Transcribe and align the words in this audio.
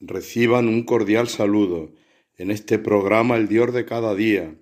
reciban 0.00 0.66
un 0.66 0.82
cordial 0.84 1.28
saludo 1.28 1.92
en 2.36 2.50
este 2.50 2.78
programa 2.78 3.36
El 3.36 3.48
Dios 3.48 3.74
de 3.74 3.84
cada 3.84 4.14
día, 4.14 4.54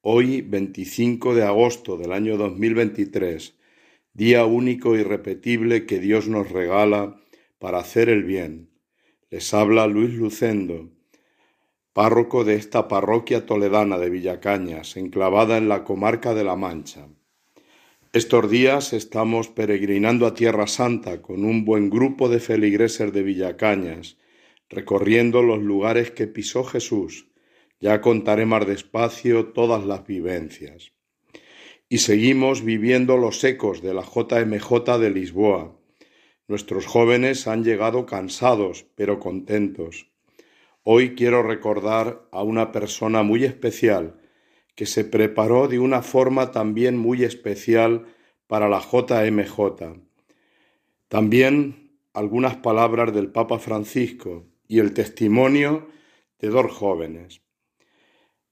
hoy 0.00 0.40
25 0.40 1.34
de 1.34 1.44
agosto 1.44 1.98
del 1.98 2.12
año 2.12 2.38
2023, 2.38 3.54
día 4.14 4.46
único 4.46 4.96
y 4.96 5.02
repetible 5.02 5.84
que 5.84 6.00
Dios 6.00 6.26
nos 6.26 6.50
regala 6.50 7.20
para 7.58 7.78
hacer 7.78 8.08
el 8.08 8.24
bien. 8.24 8.70
Les 9.30 9.52
habla 9.52 9.86
Luis 9.86 10.14
Lucendo, 10.14 10.88
párroco 11.92 12.44
de 12.44 12.54
esta 12.54 12.88
parroquia 12.88 13.44
toledana 13.44 13.98
de 13.98 14.08
Villacañas, 14.08 14.96
enclavada 14.96 15.58
en 15.58 15.68
la 15.68 15.84
comarca 15.84 16.32
de 16.32 16.44
La 16.44 16.56
Mancha. 16.56 17.08
Estos 18.14 18.50
días 18.50 18.94
estamos 18.94 19.48
peregrinando 19.48 20.26
a 20.26 20.32
Tierra 20.32 20.66
Santa 20.66 21.20
con 21.20 21.44
un 21.44 21.66
buen 21.66 21.90
grupo 21.90 22.30
de 22.30 22.40
feligreses 22.40 23.12
de 23.12 23.22
Villacañas, 23.22 24.17
recorriendo 24.68 25.42
los 25.42 25.60
lugares 25.60 26.10
que 26.10 26.26
pisó 26.26 26.64
Jesús. 26.64 27.28
Ya 27.80 28.00
contaré 28.00 28.44
más 28.44 28.66
despacio 28.66 29.46
todas 29.46 29.84
las 29.84 30.06
vivencias. 30.06 30.92
Y 31.88 31.98
seguimos 31.98 32.64
viviendo 32.64 33.16
los 33.16 33.42
ecos 33.44 33.80
de 33.80 33.94
la 33.94 34.02
JMJ 34.02 34.98
de 34.98 35.10
Lisboa. 35.10 35.78
Nuestros 36.48 36.86
jóvenes 36.86 37.46
han 37.46 37.64
llegado 37.64 38.04
cansados, 38.04 38.86
pero 38.94 39.18
contentos. 39.20 40.10
Hoy 40.82 41.14
quiero 41.14 41.42
recordar 41.42 42.28
a 42.32 42.42
una 42.42 42.72
persona 42.72 43.22
muy 43.22 43.44
especial, 43.44 44.20
que 44.74 44.86
se 44.86 45.04
preparó 45.04 45.68
de 45.68 45.78
una 45.78 46.02
forma 46.02 46.50
también 46.50 46.96
muy 46.96 47.24
especial 47.24 48.06
para 48.46 48.68
la 48.68 48.80
JMJ. 48.80 50.00
También 51.08 51.98
algunas 52.12 52.56
palabras 52.56 53.12
del 53.14 53.30
Papa 53.30 53.58
Francisco 53.58 54.46
y 54.68 54.78
el 54.78 54.94
testimonio 54.94 55.88
de 56.38 56.48
dos 56.48 56.70
jóvenes. 56.70 57.40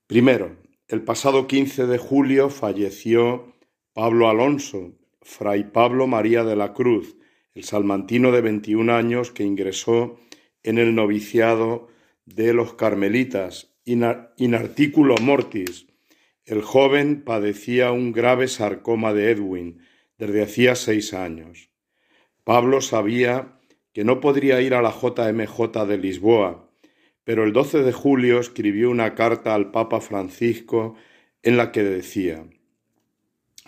Primero, 0.09 0.57
el 0.89 1.03
pasado 1.03 1.47
15 1.47 1.87
de 1.87 1.99
julio 1.99 2.51
falleció 2.51 3.55
Pablo 3.93 4.29
Alonso, 4.29 4.95
fray 5.23 5.65
Pablo 5.65 6.07
María 6.07 6.43
de 6.43 6.57
la 6.57 6.73
Cruz, 6.73 7.17
el 7.55 7.65
salmantino 7.65 8.33
de 8.33 8.41
21 8.41 8.93
años 8.93 9.31
que 9.31 9.45
ingresó 9.45 10.19
en 10.63 10.79
el 10.79 10.95
noviciado 10.95 11.89
de 12.25 12.53
los 12.53 12.75
carmelitas 12.75 13.77
in, 13.85 14.03
articulo 14.55 15.15
mortis 15.21 15.87
el 16.47 16.63
joven 16.63 17.23
padecía 17.25 17.91
un 17.91 18.13
grave 18.13 18.47
sarcoma 18.47 19.13
de 19.13 19.33
Edwin 19.33 19.81
desde 20.17 20.45
hacía 20.45 20.77
seis 20.77 21.13
años. 21.13 21.71
Pablo 22.45 22.81
sabía 22.81 23.56
que 23.97 24.05
no 24.05 24.21
podría 24.21 24.61
ir 24.61 24.75
a 24.75 24.83
la 24.83 24.91
JMJ 24.91 25.87
de 25.87 25.97
Lisboa, 25.97 26.71
pero 27.25 27.45
el 27.45 27.55
12 27.55 27.83
de 27.83 27.95
julio 27.95 28.41
escribió 28.41 28.91
una 28.91 29.15
carta 29.15 29.55
al 29.55 29.71
Papa 29.71 30.03
Francisco 30.03 30.97
en 31.43 31.57
la 31.57 31.73
que 31.73 31.83
decía 31.83 32.45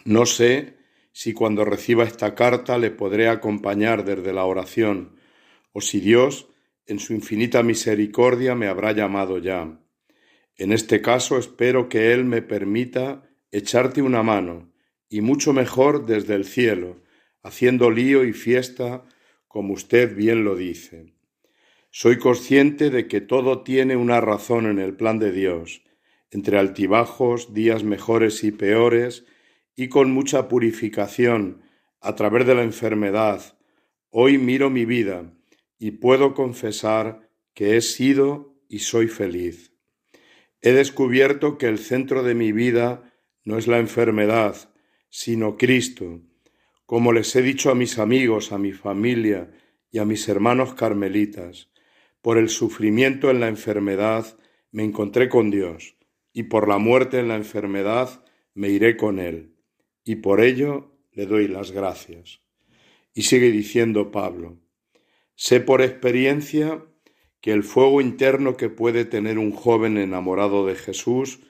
No 0.04 0.26
sé 0.26 0.76
si 1.12 1.32
cuando 1.32 1.64
reciba 1.64 2.04
esta 2.04 2.34
carta 2.34 2.76
le 2.76 2.90
podré 2.90 3.30
acompañar 3.30 4.04
desde 4.04 4.34
la 4.34 4.44
oración, 4.44 5.16
o 5.72 5.80
si 5.80 5.98
Dios, 5.98 6.50
en 6.84 6.98
su 6.98 7.14
infinita 7.14 7.62
misericordia, 7.62 8.54
me 8.54 8.66
habrá 8.66 8.92
llamado 8.92 9.38
ya. 9.38 9.80
En 10.56 10.72
este 10.72 11.00
caso 11.00 11.38
espero 11.38 11.88
que 11.88 12.12
Él 12.12 12.26
me 12.26 12.42
permita 12.42 13.22
echarte 13.50 14.02
una 14.02 14.22
mano, 14.22 14.70
y 15.08 15.22
mucho 15.22 15.54
mejor 15.54 16.04
desde 16.04 16.34
el 16.34 16.44
cielo, 16.44 17.00
haciendo 17.42 17.90
lío 17.90 18.26
y 18.26 18.34
fiesta, 18.34 19.06
como 19.48 19.74
usted 19.74 20.14
bien 20.14 20.44
lo 20.44 20.54
dice. 20.54 21.14
Soy 21.90 22.18
consciente 22.18 22.90
de 22.90 23.08
que 23.08 23.20
todo 23.20 23.62
tiene 23.62 23.96
una 23.96 24.20
razón 24.20 24.66
en 24.66 24.78
el 24.78 24.94
plan 24.94 25.18
de 25.18 25.32
Dios, 25.32 25.82
entre 26.30 26.58
altibajos, 26.58 27.54
días 27.54 27.82
mejores 27.82 28.44
y 28.44 28.52
peores, 28.52 29.24
y 29.74 29.88
con 29.88 30.12
mucha 30.12 30.48
purificación, 30.48 31.62
a 32.00 32.14
través 32.14 32.46
de 32.46 32.54
la 32.54 32.62
enfermedad. 32.62 33.58
Hoy 34.10 34.38
miro 34.38 34.70
mi 34.70 34.84
vida 34.84 35.32
y 35.78 35.92
puedo 35.92 36.34
confesar 36.34 37.30
que 37.54 37.76
he 37.76 37.80
sido 37.80 38.54
y 38.68 38.80
soy 38.80 39.08
feliz. 39.08 39.72
He 40.60 40.72
descubierto 40.72 41.56
que 41.56 41.66
el 41.66 41.78
centro 41.78 42.22
de 42.22 42.34
mi 42.34 42.52
vida 42.52 43.12
no 43.44 43.58
es 43.58 43.66
la 43.66 43.78
enfermedad, 43.78 44.56
sino 45.08 45.56
Cristo. 45.56 46.20
Como 46.88 47.12
les 47.12 47.36
he 47.36 47.42
dicho 47.42 47.70
a 47.70 47.74
mis 47.74 47.98
amigos, 47.98 48.50
a 48.50 48.56
mi 48.56 48.72
familia 48.72 49.50
y 49.90 49.98
a 49.98 50.06
mis 50.06 50.26
hermanos 50.26 50.72
carmelitas, 50.72 51.68
por 52.22 52.38
el 52.38 52.48
sufrimiento 52.48 53.28
en 53.28 53.40
la 53.40 53.48
enfermedad 53.48 54.38
me 54.70 54.84
encontré 54.84 55.28
con 55.28 55.50
Dios, 55.50 55.96
y 56.32 56.44
por 56.44 56.66
la 56.66 56.78
muerte 56.78 57.18
en 57.18 57.28
la 57.28 57.36
enfermedad 57.36 58.24
me 58.54 58.70
iré 58.70 58.96
con 58.96 59.18
Él, 59.18 59.54
y 60.02 60.14
por 60.14 60.40
ello 60.40 60.98
le 61.12 61.26
doy 61.26 61.46
las 61.46 61.72
gracias. 61.72 62.40
Y 63.12 63.24
sigue 63.24 63.50
diciendo 63.50 64.10
Pablo, 64.10 64.56
sé 65.34 65.60
por 65.60 65.82
experiencia 65.82 66.82
que 67.42 67.52
el 67.52 67.64
fuego 67.64 68.00
interno 68.00 68.56
que 68.56 68.70
puede 68.70 69.04
tener 69.04 69.38
un 69.38 69.52
joven 69.52 69.98
enamorado 69.98 70.64
de 70.64 70.74
Jesús 70.74 71.40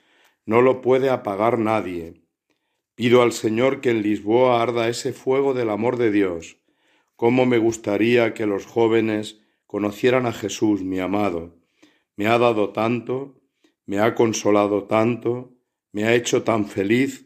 no 0.45 0.61
lo 0.61 0.81
puede 0.81 1.09
apagar 1.09 1.59
nadie. 1.59 2.18
Pido 2.99 3.21
al 3.21 3.31
Señor 3.31 3.79
que 3.79 3.91
en 3.91 4.01
Lisboa 4.01 4.61
arda 4.61 4.89
ese 4.89 5.13
fuego 5.13 5.53
del 5.53 5.69
amor 5.69 5.95
de 5.95 6.11
Dios. 6.11 6.57
Cómo 7.15 7.45
me 7.45 7.57
gustaría 7.57 8.33
que 8.33 8.45
los 8.45 8.65
jóvenes 8.65 9.39
conocieran 9.67 10.25
a 10.25 10.33
Jesús, 10.33 10.83
mi 10.83 10.99
amado. 10.99 11.55
Me 12.17 12.27
ha 12.27 12.37
dado 12.37 12.73
tanto, 12.73 13.39
me 13.85 13.99
ha 13.99 14.15
consolado 14.15 14.83
tanto, 14.83 15.53
me 15.93 16.03
ha 16.03 16.13
hecho 16.13 16.43
tan 16.43 16.65
feliz. 16.67 17.25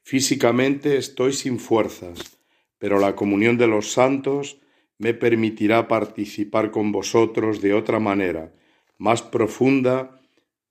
Físicamente 0.00 0.96
estoy 0.96 1.34
sin 1.34 1.58
fuerzas, 1.58 2.38
pero 2.78 2.98
la 2.98 3.14
comunión 3.14 3.58
de 3.58 3.66
los 3.66 3.92
santos 3.92 4.58
me 4.96 5.12
permitirá 5.12 5.86
participar 5.86 6.70
con 6.70 6.92
vosotros 6.92 7.60
de 7.60 7.74
otra 7.74 7.98
manera, 7.98 8.54
más 8.96 9.20
profunda 9.20 10.22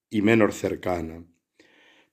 y 0.09 0.23
menos 0.23 0.55
cercana. 0.55 1.23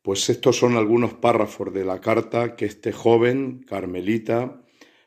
Pues 0.03 0.31
estos 0.31 0.57
son 0.57 0.77
algunos 0.77 1.15
párrafos 1.15 1.73
de 1.73 1.85
la 1.85 2.01
carta 2.01 2.57
que 2.57 2.65
este 2.65 2.93
joven 2.93 3.65
carmelita, 3.67 4.63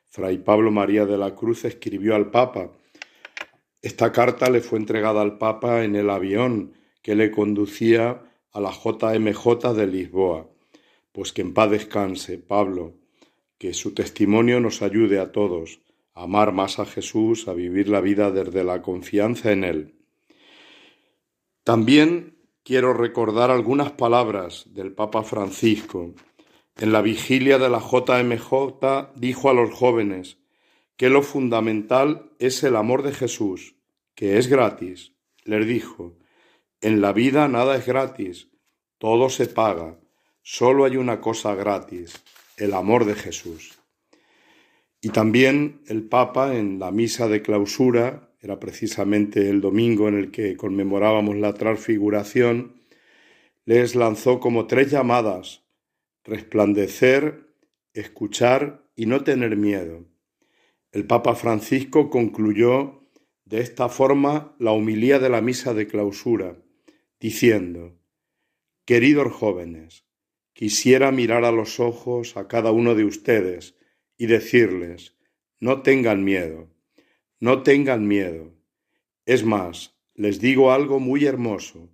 Fray 0.05 0.37
Pablo 0.37 0.71
María 0.71 1.05
de 1.05 1.17
la 1.17 1.33
Cruz, 1.33 1.65
escribió 1.65 2.15
al 2.15 2.29
Papa. 2.29 2.71
Esta 3.81 4.11
carta 4.11 4.49
le 4.49 4.61
fue 4.61 4.79
entregada 4.79 5.21
al 5.21 5.37
Papa 5.37 5.83
en 5.83 5.95
el 5.95 6.09
avión 6.09 6.73
que 7.01 7.15
le 7.15 7.31
conducía 7.31 8.21
a 8.51 8.61
la 8.61 8.71
JMJ 8.71 9.73
de 9.75 9.87
Lisboa. 9.87 10.49
Pues 11.11 11.33
que 11.33 11.41
en 11.41 11.53
paz 11.53 11.71
descanse, 11.71 12.37
Pablo, 12.37 12.93
que 13.57 13.73
su 13.73 13.93
testimonio 13.93 14.59
nos 14.59 14.81
ayude 14.81 15.19
a 15.19 15.31
todos 15.31 15.79
amar 16.13 16.51
más 16.51 16.79
a 16.79 16.85
Jesús, 16.85 17.47
a 17.47 17.53
vivir 17.53 17.89
la 17.89 18.01
vida 18.01 18.31
desde 18.31 18.63
la 18.63 18.81
confianza 18.81 19.51
en 19.51 19.63
Él. 19.63 19.95
También 21.63 22.32
quiero 22.63 22.93
recordar 22.93 23.51
algunas 23.51 23.91
palabras 23.91 24.65
del 24.73 24.93
Papa 24.93 25.23
Francisco. 25.23 26.13
En 26.77 26.91
la 26.91 27.01
vigilia 27.01 27.59
de 27.59 27.69
la 27.69 27.79
JMJ 27.79 29.11
dijo 29.15 29.49
a 29.49 29.53
los 29.53 29.71
jóvenes 29.71 30.37
que 30.95 31.09
lo 31.09 31.21
fundamental 31.21 32.31
es 32.39 32.63
el 32.63 32.75
amor 32.75 33.03
de 33.03 33.13
Jesús, 33.13 33.75
que 34.15 34.37
es 34.37 34.47
gratis. 34.47 35.13
Les 35.43 35.67
dijo, 35.67 36.17
en 36.81 37.01
la 37.01 37.11
vida 37.11 37.47
nada 37.47 37.75
es 37.75 37.85
gratis, 37.85 38.49
todo 38.97 39.29
se 39.29 39.47
paga, 39.47 39.99
solo 40.41 40.85
hay 40.85 40.97
una 40.97 41.19
cosa 41.19 41.55
gratis, 41.55 42.23
el 42.57 42.73
amor 42.73 43.05
de 43.05 43.15
Jesús. 43.15 43.77
Y 45.01 45.09
también 45.09 45.81
el 45.87 46.03
Papa 46.03 46.55
en 46.55 46.79
la 46.79 46.91
misa 46.91 47.27
de 47.27 47.41
clausura, 47.41 48.32
era 48.43 48.59
precisamente 48.59 49.49
el 49.49 49.61
domingo 49.61 50.09
en 50.09 50.17
el 50.17 50.29
que 50.29 50.57
conmemorábamos 50.57 51.37
la 51.37 51.53
transfiguración, 51.53 52.73
les 53.63 53.95
lanzó 53.95 54.41
como 54.41 54.67
tres 54.67 54.91
llamadas, 54.91 55.63
resplandecer, 56.25 57.47
escuchar 57.93 58.85
y 58.97 59.05
no 59.05 59.23
tener 59.23 59.55
miedo. 59.55 60.05
El 60.91 61.07
Papa 61.07 61.35
Francisco 61.35 62.09
concluyó 62.09 63.07
de 63.45 63.61
esta 63.61 63.87
forma 63.87 64.55
la 64.59 64.73
humilía 64.73 65.19
de 65.19 65.29
la 65.29 65.39
misa 65.39 65.73
de 65.73 65.87
clausura, 65.87 66.57
diciendo, 67.21 67.97
Queridos 68.83 69.31
jóvenes, 69.31 70.05
quisiera 70.51 71.13
mirar 71.13 71.45
a 71.45 71.53
los 71.53 71.79
ojos 71.79 72.35
a 72.35 72.49
cada 72.49 72.71
uno 72.73 72.93
de 72.93 73.05
ustedes 73.05 73.77
y 74.17 74.25
decirles, 74.25 75.15
no 75.61 75.81
tengan 75.81 76.25
miedo, 76.25 76.72
no 77.43 77.61
tengan 77.61 78.07
miedo. 78.07 78.53
Es 79.25 79.43
más, 79.43 79.97
les 80.15 80.39
digo 80.39 80.71
algo 80.71 81.01
muy 81.01 81.25
hermoso. 81.25 81.89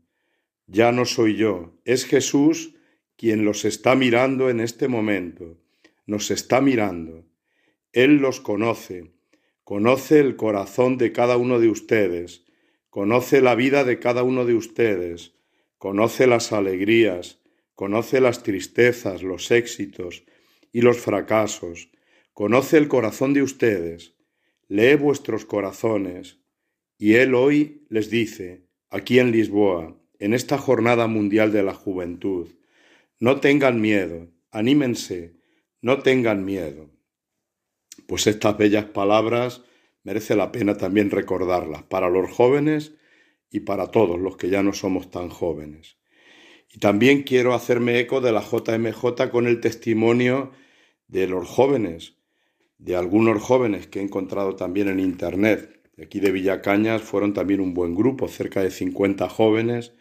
Ya 0.68 0.92
no 0.92 1.06
soy 1.06 1.38
yo, 1.38 1.74
es 1.86 2.06
Jesús 2.06 2.76
quien 3.18 3.46
los 3.46 3.66
está 3.66 3.96
mirando 3.96 4.52
en 4.52 4.60
este 4.60 4.88
momento, 4.88 5.58
nos 6.06 6.30
está 6.30 6.62
mirando. 6.62 7.26
Él 7.94 8.18
los 8.18 8.42
conoce, 8.42 9.12
conoce 9.64 10.20
el 10.20 10.36
corazón 10.36 11.00
de 11.00 11.12
cada 11.14 11.36
uno 11.36 11.60
de 11.60 11.70
ustedes, 11.70 12.46
conoce 12.92 13.42
la 13.42 13.56
vida 13.56 13.84
de 13.84 13.98
cada 13.98 14.22
uno 14.22 14.46
de 14.46 14.54
ustedes, 14.54 15.34
conoce 15.80 16.28
las 16.28 16.52
alegrías, 16.52 17.42
conoce 17.74 18.22
las 18.22 18.44
tristezas, 18.44 19.24
los 19.24 19.50
éxitos 19.50 20.26
y 20.72 20.82
los 20.82 21.00
fracasos, 21.00 21.90
conoce 22.34 22.78
el 22.78 22.88
corazón 22.88 23.34
de 23.34 23.42
ustedes, 23.42 24.14
lee 24.70 24.96
vuestros 24.96 25.46
corazones, 25.46 26.40
y 26.98 27.16
Él 27.16 27.34
hoy 27.34 27.86
les 27.90 28.10
dice, 28.10 28.68
aquí 28.90 29.20
en 29.20 29.32
Lisboa, 29.32 29.98
en 30.20 30.34
esta 30.34 30.58
jornada 30.58 31.08
mundial 31.08 31.52
de 31.52 31.64
la 31.64 31.74
juventud, 31.74 32.48
no 33.20 33.40
tengan 33.40 33.82
miedo, 33.82 34.28
anímense, 34.52 35.36
no 35.82 36.00
tengan 36.00 36.46
miedo. 36.46 36.92
Pues 38.06 38.28
estas 38.28 38.58
bellas 38.58 38.86
palabras 38.86 39.64
merece 40.04 40.36
la 40.36 40.52
pena 40.52 40.78
también 40.78 41.10
recordarlas 41.10 41.84
para 41.84 42.10
los 42.10 42.30
jóvenes 42.32 42.94
y 43.50 43.62
para 43.62 43.88
todos 43.88 44.20
los 44.20 44.38
que 44.38 44.50
ya 44.50 44.62
no 44.62 44.74
somos 44.74 45.10
tan 45.10 45.30
jóvenes. 45.30 45.98
Y 46.72 46.78
también 46.78 47.24
quiero 47.24 47.56
hacerme 47.56 48.00
eco 48.00 48.22
de 48.22 48.32
la 48.32 48.42
JMJ 48.42 49.30
con 49.32 49.48
el 49.48 49.62
testimonio 49.62 50.52
de 51.08 51.26
los 51.28 51.48
jóvenes, 51.48 52.19
de 52.80 52.96
algunos 52.96 53.44
jóvenes 53.44 53.88
que 53.88 54.00
he 54.00 54.02
encontrado 54.02 54.56
también 54.56 54.88
en 54.88 55.00
Internet. 55.00 55.82
De 55.96 56.06
aquí 56.06 56.20
de 56.20 56.32
Villacañas 56.32 57.02
fueron 57.02 57.34
también 57.34 57.60
un 57.60 57.74
buen 57.74 57.94
grupo, 57.94 58.28
cerca 58.28 58.64
de 58.64 58.72
50 58.72 59.30
jóvenes, 59.30 59.94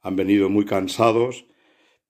han 0.00 0.16
venido 0.16 0.48
muy 0.48 0.64
cansados, 0.64 1.46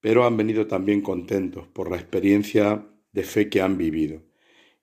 pero 0.00 0.24
han 0.24 0.36
venido 0.36 0.66
también 0.66 1.02
contentos 1.02 1.66
por 1.66 1.90
la 1.90 1.96
experiencia 1.96 2.86
de 3.12 3.24
fe 3.24 3.50
que 3.50 3.60
han 3.60 3.76
vivido. 3.76 4.22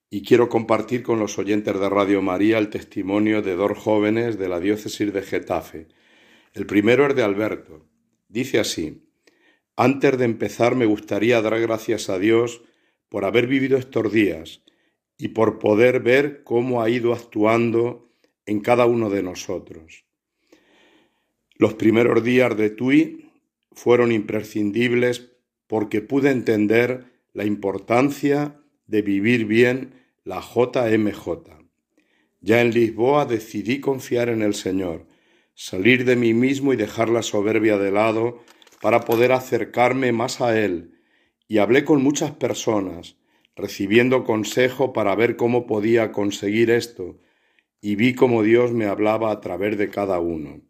Y 0.10 0.24
quiero 0.24 0.50
compartir 0.50 1.04
con 1.04 1.20
los 1.20 1.40
oyentes 1.40 1.80
de 1.80 1.90
Radio 1.90 2.22
María 2.22 2.58
el 2.58 2.70
testimonio 2.70 3.42
de 3.42 3.56
dos 3.56 3.78
jóvenes 3.78 4.38
de 4.38 4.50
la 4.50 4.60
diócesis 4.60 5.14
de 5.14 5.22
Getafe. 5.22 5.88
El 6.54 6.66
primero 6.66 7.08
es 7.08 7.16
de 7.16 7.24
Alberto. 7.24 7.86
Dice 8.28 8.60
así, 8.60 9.08
antes 9.76 10.18
de 10.18 10.26
empezar 10.26 10.76
me 10.76 10.86
gustaría 10.86 11.42
dar 11.42 11.60
gracias 11.60 12.10
a 12.10 12.20
Dios 12.20 12.62
por 13.08 13.24
haber 13.24 13.48
vivido 13.48 13.78
estos 13.78 14.12
días 14.12 14.62
y 15.20 15.28
por 15.28 15.60
poder 15.60 16.00
ver 16.00 16.44
cómo 16.44 16.82
ha 16.82 16.90
ido 16.90 17.14
actuando 17.14 18.10
en 18.46 18.62
cada 18.62 18.86
uno 18.88 19.10
de 19.10 19.22
nosotros. 19.22 20.06
Los 21.56 21.74
primeros 21.74 22.24
días 22.24 22.56
de 22.56 22.70
Tui 22.70 23.30
fueron 23.74 24.14
imprescindibles 24.14 25.34
porque 25.68 26.02
pude 26.02 26.32
entender 26.32 27.06
la 27.34 27.44
importancia 27.44 28.60
de 28.88 29.02
vivir 29.02 29.46
bien 29.46 29.94
la 30.24 30.42
JMJ. 30.42 31.28
Ya 32.40 32.62
en 32.62 32.72
Lisboa 32.72 33.26
decidí 33.26 33.82
confiar 33.82 34.30
en 34.30 34.42
el 34.42 34.54
Señor, 34.54 35.06
salir 35.54 36.06
de 36.06 36.16
mí 36.16 36.34
mismo 36.34 36.72
y 36.72 36.78
dejar 36.78 37.10
la 37.10 37.24
soberbia 37.24 37.78
de 37.78 37.92
lado 37.92 38.42
para 38.82 39.02
poder 39.02 39.34
acercarme 39.34 40.14
más 40.14 40.40
a 40.40 40.58
Él, 40.58 40.96
y 41.50 41.58
hablé 41.58 41.84
con 41.84 42.02
muchas 42.02 42.32
personas, 42.32 43.19
recibiendo 43.60 44.24
consejo 44.24 44.94
para 44.94 45.16
ver 45.16 45.36
cómo 45.36 45.68
podía 45.68 46.12
conseguir 46.12 46.72
esto, 46.72 47.20
y 47.82 47.96
vi 47.96 48.14
cómo 48.14 48.44
Dios 48.44 48.72
me 48.72 48.86
hablaba 48.86 49.32
a 49.32 49.40
través 49.42 49.78
de 49.78 49.90
cada 49.90 50.20
uno. 50.20 50.62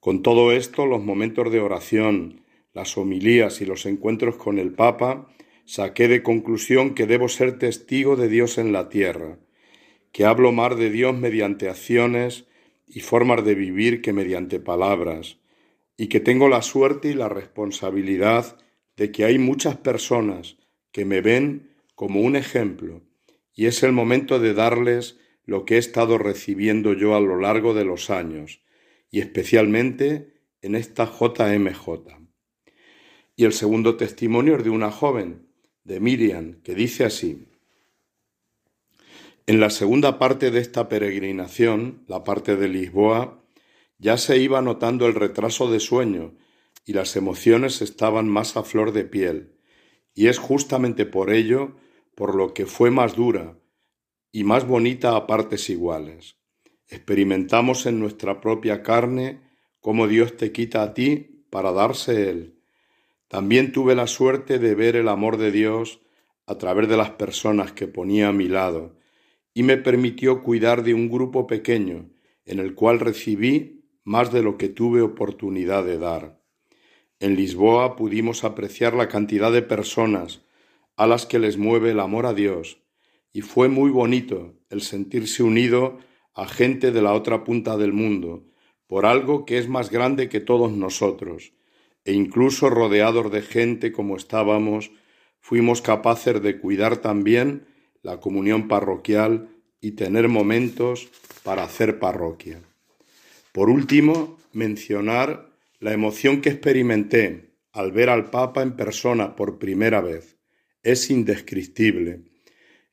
Con 0.00 0.22
todo 0.22 0.52
esto, 0.52 0.86
los 0.86 1.02
momentos 1.02 1.50
de 1.52 1.60
oración, 1.60 2.44
las 2.72 2.96
homilías 2.96 3.60
y 3.60 3.66
los 3.66 3.86
encuentros 3.86 4.36
con 4.36 4.58
el 4.58 4.72
Papa 4.72 5.28
saqué 5.64 6.08
de 6.08 6.22
conclusión 6.22 6.94
que 6.94 7.06
debo 7.06 7.28
ser 7.28 7.58
testigo 7.58 8.16
de 8.16 8.28
Dios 8.28 8.58
en 8.58 8.72
la 8.72 8.88
tierra, 8.88 9.38
que 10.10 10.24
hablo 10.24 10.52
más 10.52 10.76
de 10.76 10.90
Dios 10.90 11.16
mediante 11.16 11.68
acciones 11.68 12.46
y 12.86 13.00
formas 13.00 13.44
de 13.44 13.54
vivir 13.54 14.02
que 14.02 14.12
mediante 14.12 14.60
palabras, 14.60 15.38
y 15.96 16.08
que 16.08 16.20
tengo 16.20 16.48
la 16.48 16.62
suerte 16.62 17.08
y 17.08 17.14
la 17.14 17.28
responsabilidad 17.28 18.58
de 18.96 19.12
que 19.12 19.24
hay 19.24 19.38
muchas 19.38 19.76
personas 19.76 20.56
que 20.90 21.04
me 21.04 21.20
ven 21.20 21.71
como 22.02 22.22
un 22.22 22.34
ejemplo, 22.34 23.00
y 23.54 23.66
es 23.66 23.84
el 23.84 23.92
momento 23.92 24.40
de 24.40 24.54
darles 24.54 25.20
lo 25.44 25.64
que 25.64 25.76
he 25.76 25.78
estado 25.78 26.18
recibiendo 26.18 26.94
yo 26.94 27.14
a 27.14 27.20
lo 27.20 27.38
largo 27.38 27.74
de 27.74 27.84
los 27.84 28.10
años, 28.10 28.60
y 29.08 29.20
especialmente 29.20 30.34
en 30.62 30.74
esta 30.74 31.04
JMJ. 31.04 31.86
Y 33.36 33.44
el 33.44 33.52
segundo 33.52 33.96
testimonio 33.96 34.56
es 34.56 34.64
de 34.64 34.70
una 34.70 34.90
joven 34.90 35.46
de 35.84 36.00
Miriam, 36.00 36.60
que 36.64 36.74
dice 36.74 37.04
así, 37.04 37.46
en 39.46 39.60
la 39.60 39.70
segunda 39.70 40.18
parte 40.18 40.50
de 40.50 40.58
esta 40.58 40.88
peregrinación, 40.88 42.02
la 42.08 42.24
parte 42.24 42.56
de 42.56 42.66
Lisboa, 42.66 43.44
ya 43.98 44.16
se 44.16 44.38
iba 44.38 44.60
notando 44.60 45.06
el 45.06 45.14
retraso 45.14 45.70
de 45.70 45.78
sueño 45.78 46.34
y 46.84 46.94
las 46.94 47.14
emociones 47.14 47.80
estaban 47.80 48.28
más 48.28 48.56
a 48.56 48.64
flor 48.64 48.90
de 48.90 49.04
piel, 49.04 49.52
y 50.14 50.26
es 50.26 50.40
justamente 50.40 51.06
por 51.06 51.32
ello 51.32 51.76
por 52.14 52.34
lo 52.34 52.54
que 52.54 52.66
fue 52.66 52.90
más 52.90 53.16
dura 53.16 53.58
y 54.30 54.44
más 54.44 54.66
bonita 54.66 55.16
a 55.16 55.26
partes 55.26 55.70
iguales. 55.70 56.36
Experimentamos 56.88 57.86
en 57.86 57.98
nuestra 57.98 58.40
propia 58.40 58.82
carne 58.82 59.40
cómo 59.80 60.08
Dios 60.08 60.36
te 60.36 60.52
quita 60.52 60.82
a 60.82 60.94
ti 60.94 61.44
para 61.50 61.72
darse 61.72 62.30
Él, 62.30 62.62
también 63.32 63.72
tuve 63.72 63.94
la 63.94 64.08
suerte 64.08 64.58
de 64.58 64.74
ver 64.74 64.94
el 64.94 65.08
amor 65.08 65.38
de 65.38 65.50
Dios 65.50 66.00
a 66.46 66.58
través 66.58 66.86
de 66.86 66.98
las 66.98 67.12
personas 67.12 67.72
que 67.72 67.86
ponía 67.86 68.28
a 68.28 68.32
mi 68.32 68.46
lado 68.46 68.94
y 69.54 69.62
me 69.62 69.78
permitió 69.78 70.42
cuidar 70.42 70.82
de 70.82 70.92
un 70.92 71.08
grupo 71.08 71.46
pequeño 71.46 72.10
en 72.44 72.58
el 72.58 72.74
cual 72.74 73.00
recibí 73.00 73.86
más 74.04 74.34
de 74.34 74.42
lo 74.42 74.58
que 74.58 74.68
tuve 74.68 75.00
oportunidad 75.00 75.82
de 75.82 75.96
dar. 75.96 76.42
En 77.20 77.34
Lisboa 77.34 77.96
pudimos 77.96 78.44
apreciar 78.44 78.92
la 78.92 79.08
cantidad 79.08 79.50
de 79.50 79.62
personas 79.62 80.42
a 80.96 81.06
las 81.06 81.26
que 81.26 81.38
les 81.38 81.56
mueve 81.56 81.90
el 81.90 82.00
amor 82.00 82.26
a 82.26 82.34
Dios 82.34 82.78
y 83.32 83.40
fue 83.40 83.68
muy 83.68 83.90
bonito 83.90 84.54
el 84.70 84.82
sentirse 84.82 85.42
unido 85.42 85.98
a 86.34 86.46
gente 86.46 86.92
de 86.92 87.02
la 87.02 87.12
otra 87.14 87.44
punta 87.44 87.76
del 87.76 87.92
mundo 87.92 88.44
por 88.86 89.06
algo 89.06 89.46
que 89.46 89.58
es 89.58 89.68
más 89.68 89.90
grande 89.90 90.28
que 90.28 90.40
todos 90.40 90.72
nosotros 90.72 91.52
e 92.04 92.12
incluso 92.12 92.68
rodeados 92.68 93.30
de 93.30 93.42
gente 93.42 93.92
como 93.92 94.16
estábamos, 94.16 94.90
fuimos 95.40 95.82
capaces 95.82 96.42
de 96.42 96.58
cuidar 96.58 96.98
también 96.98 97.66
la 98.02 98.20
comunión 98.20 98.68
parroquial 98.68 99.48
y 99.80 99.92
tener 99.92 100.28
momentos 100.28 101.08
para 101.42 101.64
hacer 101.64 101.98
parroquia. 101.98 102.60
Por 103.52 103.70
último, 103.70 104.36
mencionar 104.52 105.50
la 105.78 105.92
emoción 105.92 106.40
que 106.40 106.50
experimenté 106.50 107.52
al 107.72 107.92
ver 107.92 108.10
al 108.10 108.30
Papa 108.30 108.62
en 108.62 108.76
persona 108.76 109.36
por 109.36 109.58
primera 109.58 110.00
vez. 110.00 110.36
Es 110.82 111.10
indescriptible. 111.10 112.22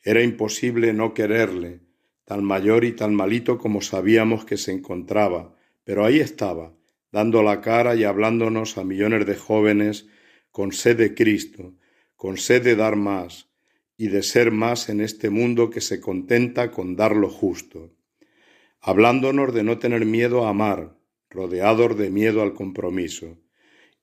Era 0.03 0.21
imposible 0.21 0.93
no 0.93 1.15
quererle, 1.15 1.79
tan 2.23 2.43
mayor 2.43 2.85
y 2.85 2.91
tan 2.91 3.15
malito 3.15 3.57
como 3.57 3.81
sabíamos 3.81 4.45
que 4.45 4.57
se 4.57 4.71
encontraba, 4.71 5.55
pero 5.83 6.05
ahí 6.05 6.19
estaba, 6.19 6.75
dando 7.11 7.41
la 7.41 7.61
cara 7.61 7.95
y 7.95 8.03
hablándonos 8.03 8.77
a 8.77 8.83
millones 8.83 9.25
de 9.25 9.35
jóvenes 9.35 10.07
con 10.51 10.71
sed 10.71 10.97
de 10.97 11.15
Cristo, 11.15 11.73
con 12.15 12.37
sed 12.37 12.63
de 12.63 12.75
dar 12.75 12.95
más 12.95 13.49
y 13.97 14.09
de 14.09 14.21
ser 14.21 14.51
más 14.51 14.89
en 14.89 15.01
este 15.01 15.31
mundo 15.31 15.71
que 15.71 15.81
se 15.81 15.99
contenta 15.99 16.69
con 16.69 16.95
dar 16.95 17.15
lo 17.15 17.29
justo, 17.29 17.91
hablándonos 18.81 19.51
de 19.51 19.63
no 19.63 19.79
tener 19.79 20.05
miedo 20.05 20.45
a 20.45 20.49
amar, 20.49 20.95
rodeados 21.31 21.97
de 21.97 22.11
miedo 22.11 22.43
al 22.43 22.53
compromiso, 22.53 23.39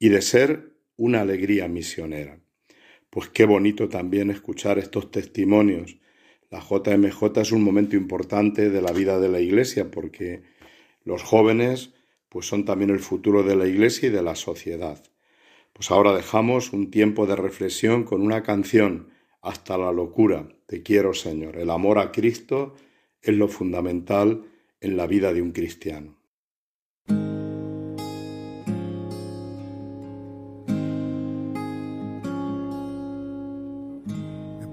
y 0.01 0.09
de 0.09 0.23
ser 0.23 0.75
una 0.97 1.21
alegría 1.21 1.69
misionera. 1.69 2.41
Pues 3.11 3.29
qué 3.29 3.45
bonito 3.45 3.89
también 3.89 4.31
escuchar 4.31 4.79
estos 4.79 5.11
testimonios. 5.11 5.97
La 6.51 6.61
JMJ 6.61 7.41
es 7.41 7.53
un 7.53 7.63
momento 7.63 7.97
importante 7.97 8.71
de 8.71 8.83
la 8.83 8.93
vida 8.93 9.19
de 9.19 9.29
la 9.29 9.41
Iglesia 9.41 9.91
porque 9.91 10.43
los 11.05 11.23
jóvenes 11.23 11.95
pues 12.29 12.47
son 12.47 12.65
también 12.65 12.91
el 12.91 13.01
futuro 13.01 13.43
de 13.43 13.57
la 13.57 13.67
Iglesia 13.67 14.09
y 14.09 14.13
de 14.13 14.23
la 14.23 14.35
sociedad. 14.35 15.03
Pues 15.73 15.91
ahora 15.91 16.15
dejamos 16.15 16.73
un 16.73 16.91
tiempo 16.91 17.27
de 17.27 17.37
reflexión 17.37 18.05
con 18.05 18.23
una 18.23 18.43
canción, 18.43 19.11
Hasta 19.43 19.79
la 19.79 19.93
locura, 19.93 20.49
Te 20.67 20.83
quiero 20.83 21.15
Señor. 21.15 21.57
El 21.57 21.71
amor 21.71 21.99
a 21.99 22.11
Cristo 22.11 22.75
es 23.23 23.35
lo 23.35 23.47
fundamental 23.47 24.45
en 24.81 24.97
la 24.97 25.07
vida 25.07 25.33
de 25.33 25.43
un 25.43 25.53
cristiano. 25.53 26.16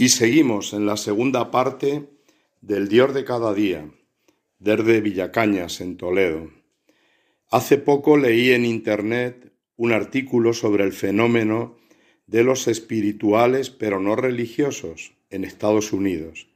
Y 0.00 0.08
seguimos 0.08 0.72
en 0.72 0.86
la 0.86 0.96
segunda 0.96 1.50
parte 1.50 2.08
del 2.62 2.88
Dios 2.88 3.12
de 3.12 3.22
cada 3.22 3.52
día, 3.52 3.84
desde 4.58 5.02
Villacañas, 5.02 5.82
en 5.82 5.98
Toledo. 5.98 6.50
Hace 7.50 7.76
poco 7.76 8.16
leí 8.16 8.52
en 8.52 8.64
Internet 8.64 9.52
un 9.76 9.92
artículo 9.92 10.54
sobre 10.54 10.84
el 10.84 10.94
fenómeno 10.94 11.76
de 12.26 12.44
los 12.44 12.66
espirituales 12.66 13.68
pero 13.68 14.00
no 14.00 14.16
religiosos 14.16 15.12
en 15.28 15.44
Estados 15.44 15.92
Unidos. 15.92 16.48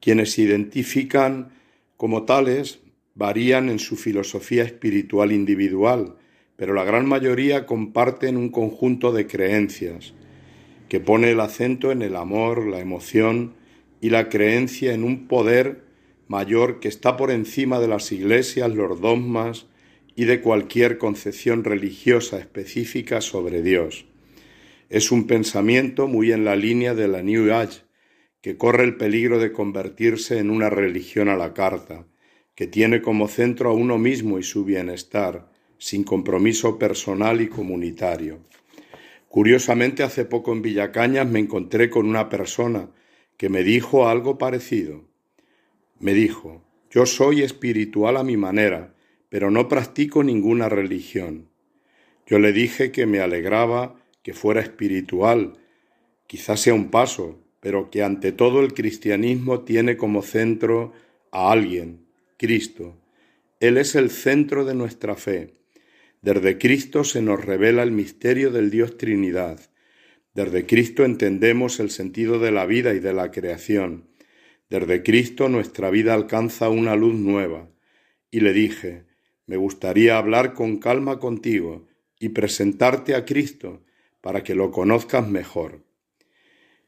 Quienes 0.00 0.32
se 0.32 0.42
identifican 0.42 1.52
como 1.96 2.24
tales 2.24 2.80
varían 3.14 3.68
en 3.68 3.78
su 3.78 3.94
filosofía 3.94 4.64
espiritual 4.64 5.30
individual, 5.30 6.16
pero 6.56 6.74
la 6.74 6.82
gran 6.82 7.06
mayoría 7.06 7.66
comparten 7.66 8.36
un 8.36 8.48
conjunto 8.48 9.12
de 9.12 9.28
creencias 9.28 10.12
que 10.88 11.00
pone 11.00 11.30
el 11.30 11.40
acento 11.40 11.92
en 11.92 12.02
el 12.02 12.16
amor, 12.16 12.66
la 12.66 12.80
emoción 12.80 13.54
y 14.00 14.10
la 14.10 14.28
creencia 14.28 14.92
en 14.92 15.04
un 15.04 15.26
poder 15.28 15.84
mayor 16.28 16.80
que 16.80 16.88
está 16.88 17.16
por 17.16 17.30
encima 17.30 17.80
de 17.80 17.88
las 17.88 18.12
iglesias, 18.12 18.74
los 18.74 19.00
dogmas 19.00 19.66
y 20.16 20.24
de 20.24 20.40
cualquier 20.40 20.98
concepción 20.98 21.64
religiosa 21.64 22.38
específica 22.38 23.20
sobre 23.20 23.62
Dios. 23.62 24.06
Es 24.88 25.10
un 25.10 25.26
pensamiento 25.26 26.06
muy 26.06 26.32
en 26.32 26.44
la 26.44 26.56
línea 26.56 26.94
de 26.94 27.08
la 27.08 27.22
New 27.22 27.52
Age, 27.52 27.82
que 28.40 28.56
corre 28.56 28.84
el 28.84 28.96
peligro 28.96 29.38
de 29.38 29.52
convertirse 29.52 30.38
en 30.38 30.50
una 30.50 30.70
religión 30.70 31.28
a 31.28 31.36
la 31.36 31.54
carta, 31.54 32.06
que 32.54 32.66
tiene 32.66 33.00
como 33.02 33.26
centro 33.26 33.70
a 33.70 33.74
uno 33.74 33.98
mismo 33.98 34.38
y 34.38 34.42
su 34.42 34.64
bienestar, 34.64 35.50
sin 35.78 36.04
compromiso 36.04 36.78
personal 36.78 37.40
y 37.40 37.48
comunitario. 37.48 38.40
Curiosamente, 39.34 40.04
hace 40.04 40.24
poco 40.24 40.52
en 40.52 40.62
Villacañas 40.62 41.28
me 41.28 41.40
encontré 41.40 41.90
con 41.90 42.06
una 42.06 42.28
persona 42.28 42.90
que 43.36 43.48
me 43.48 43.64
dijo 43.64 44.06
algo 44.06 44.38
parecido. 44.38 45.08
Me 45.98 46.14
dijo, 46.14 46.62
yo 46.88 47.04
soy 47.04 47.42
espiritual 47.42 48.16
a 48.16 48.22
mi 48.22 48.36
manera, 48.36 48.94
pero 49.30 49.50
no 49.50 49.66
practico 49.66 50.22
ninguna 50.22 50.68
religión. 50.68 51.48
Yo 52.28 52.38
le 52.38 52.52
dije 52.52 52.92
que 52.92 53.06
me 53.06 53.18
alegraba 53.18 53.96
que 54.22 54.34
fuera 54.34 54.60
espiritual, 54.60 55.54
quizás 56.28 56.60
sea 56.60 56.74
un 56.74 56.92
paso, 56.92 57.40
pero 57.58 57.90
que 57.90 58.04
ante 58.04 58.30
todo 58.30 58.60
el 58.60 58.72
cristianismo 58.72 59.62
tiene 59.62 59.96
como 59.96 60.22
centro 60.22 60.92
a 61.32 61.50
alguien, 61.50 62.06
Cristo. 62.36 62.94
Él 63.58 63.78
es 63.78 63.96
el 63.96 64.10
centro 64.10 64.64
de 64.64 64.76
nuestra 64.76 65.16
fe. 65.16 65.54
Desde 66.24 66.56
Cristo 66.56 67.04
se 67.04 67.20
nos 67.20 67.44
revela 67.44 67.82
el 67.82 67.92
misterio 67.92 68.50
del 68.50 68.70
Dios 68.70 68.96
Trinidad. 68.96 69.60
Desde 70.32 70.64
Cristo 70.64 71.04
entendemos 71.04 71.80
el 71.80 71.90
sentido 71.90 72.38
de 72.38 72.50
la 72.50 72.64
vida 72.64 72.94
y 72.94 72.98
de 72.98 73.12
la 73.12 73.30
creación. 73.30 74.08
Desde 74.70 75.02
Cristo 75.02 75.50
nuestra 75.50 75.90
vida 75.90 76.14
alcanza 76.14 76.70
una 76.70 76.96
luz 76.96 77.12
nueva. 77.12 77.68
Y 78.30 78.40
le 78.40 78.54
dije, 78.54 79.04
me 79.44 79.58
gustaría 79.58 80.16
hablar 80.16 80.54
con 80.54 80.78
calma 80.78 81.18
contigo 81.18 81.86
y 82.18 82.30
presentarte 82.30 83.14
a 83.14 83.26
Cristo 83.26 83.82
para 84.22 84.42
que 84.42 84.54
lo 84.54 84.70
conozcas 84.70 85.28
mejor. 85.28 85.84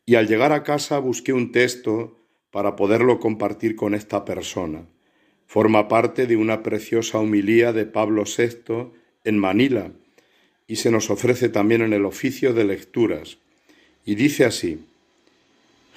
Y 0.07 0.15
al 0.15 0.29
llegar 0.29 0.53
a 0.53 0.63
casa 0.63 0.99
busqué 0.99 1.35
un 1.35 1.53
texto 1.53 2.17
para 2.51 2.75
poderlo 2.75 3.21
compartir 3.21 3.77
con 3.77 3.95
esta 3.95 4.25
persona. 4.25 4.89
Forma 5.45 5.89
parte 5.89 6.27
de 6.27 6.37
una 6.37 6.63
preciosa 6.63 7.19
humilía 7.19 7.75
de 7.75 7.85
Pablo 7.85 8.25
VI 8.25 9.05
en 9.27 9.39
Manila 9.39 9.91
y 10.67 10.77
se 10.77 10.91
nos 10.91 11.11
ofrece 11.11 11.51
también 11.51 11.83
en 11.83 11.93
el 11.93 12.07
oficio 12.07 12.55
de 12.55 12.65
lecturas. 12.65 13.39
Y 14.07 14.15
dice 14.15 14.45
así, 14.45 14.79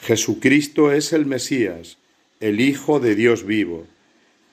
Jesucristo 0.02 0.92
es 0.92 1.14
el 1.14 1.26
Mesías, 1.26 1.98
el 2.40 2.60
Hijo 2.60 3.00
de 3.00 3.16
Dios 3.16 3.46
vivo. 3.46 3.88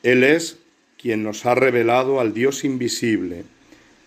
Él 0.02 0.23
es 0.23 0.59
quien 1.00 1.23
nos 1.23 1.47
ha 1.47 1.54
revelado 1.54 2.21
al 2.21 2.35
Dios 2.35 2.64
invisible. 2.64 3.45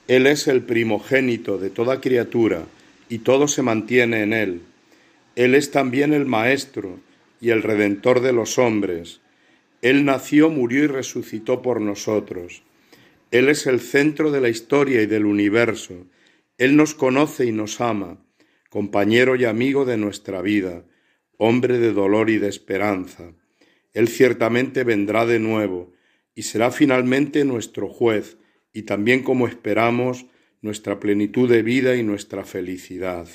Él 0.08 0.28
es 0.28 0.48
el 0.48 0.64
primogénito 0.64 1.58
de 1.58 1.70
toda 1.70 2.02
criatura 2.02 2.66
y 3.10 3.20
todo 3.20 3.48
se 3.48 3.62
mantiene 3.62 4.24
en 4.24 4.34
Él. 4.34 4.62
Él 5.36 5.56
es 5.56 5.72
también 5.72 6.14
el 6.14 6.26
Maestro 6.26 7.00
y 7.42 7.52
el 7.52 7.64
Redentor 7.64 8.22
de 8.22 8.34
los 8.34 8.58
hombres. 8.58 9.22
Él 9.82 10.04
nació, 10.06 10.50
murió 10.50 10.84
y 10.84 10.88
resucitó 10.88 11.62
por 11.62 11.80
nosotros. 11.80 12.64
Él 13.32 13.48
es 13.50 13.68
el 13.68 13.80
centro 13.80 14.32
de 14.32 14.42
la 14.42 14.50
historia 14.50 15.02
y 15.02 15.06
del 15.06 15.26
universo. 15.26 16.08
Él 16.58 16.76
nos 16.76 16.96
conoce 16.96 17.46
y 17.46 17.52
nos 17.52 17.80
ama, 17.80 18.26
compañero 18.70 19.36
y 19.36 19.46
amigo 19.46 19.86
de 19.86 19.98
nuestra 19.98 20.42
vida, 20.42 20.84
hombre 21.38 21.78
de 21.78 21.94
dolor 21.94 22.30
y 22.30 22.38
de 22.38 22.50
esperanza. 22.50 23.34
Él 23.94 24.08
ciertamente 24.08 24.84
vendrá 24.84 25.26
de 25.26 25.40
nuevo 25.40 25.94
y 26.34 26.44
será 26.44 26.72
finalmente 26.72 27.46
nuestro 27.46 27.88
juez 27.88 28.38
y 28.74 28.84
también 28.84 29.24
como 29.24 29.48
esperamos 29.48 30.26
nuestra 30.62 31.00
plenitud 31.00 31.50
de 31.50 31.62
vida 31.62 31.96
y 31.96 32.04
nuestra 32.04 32.44
felicidad. 32.44 33.28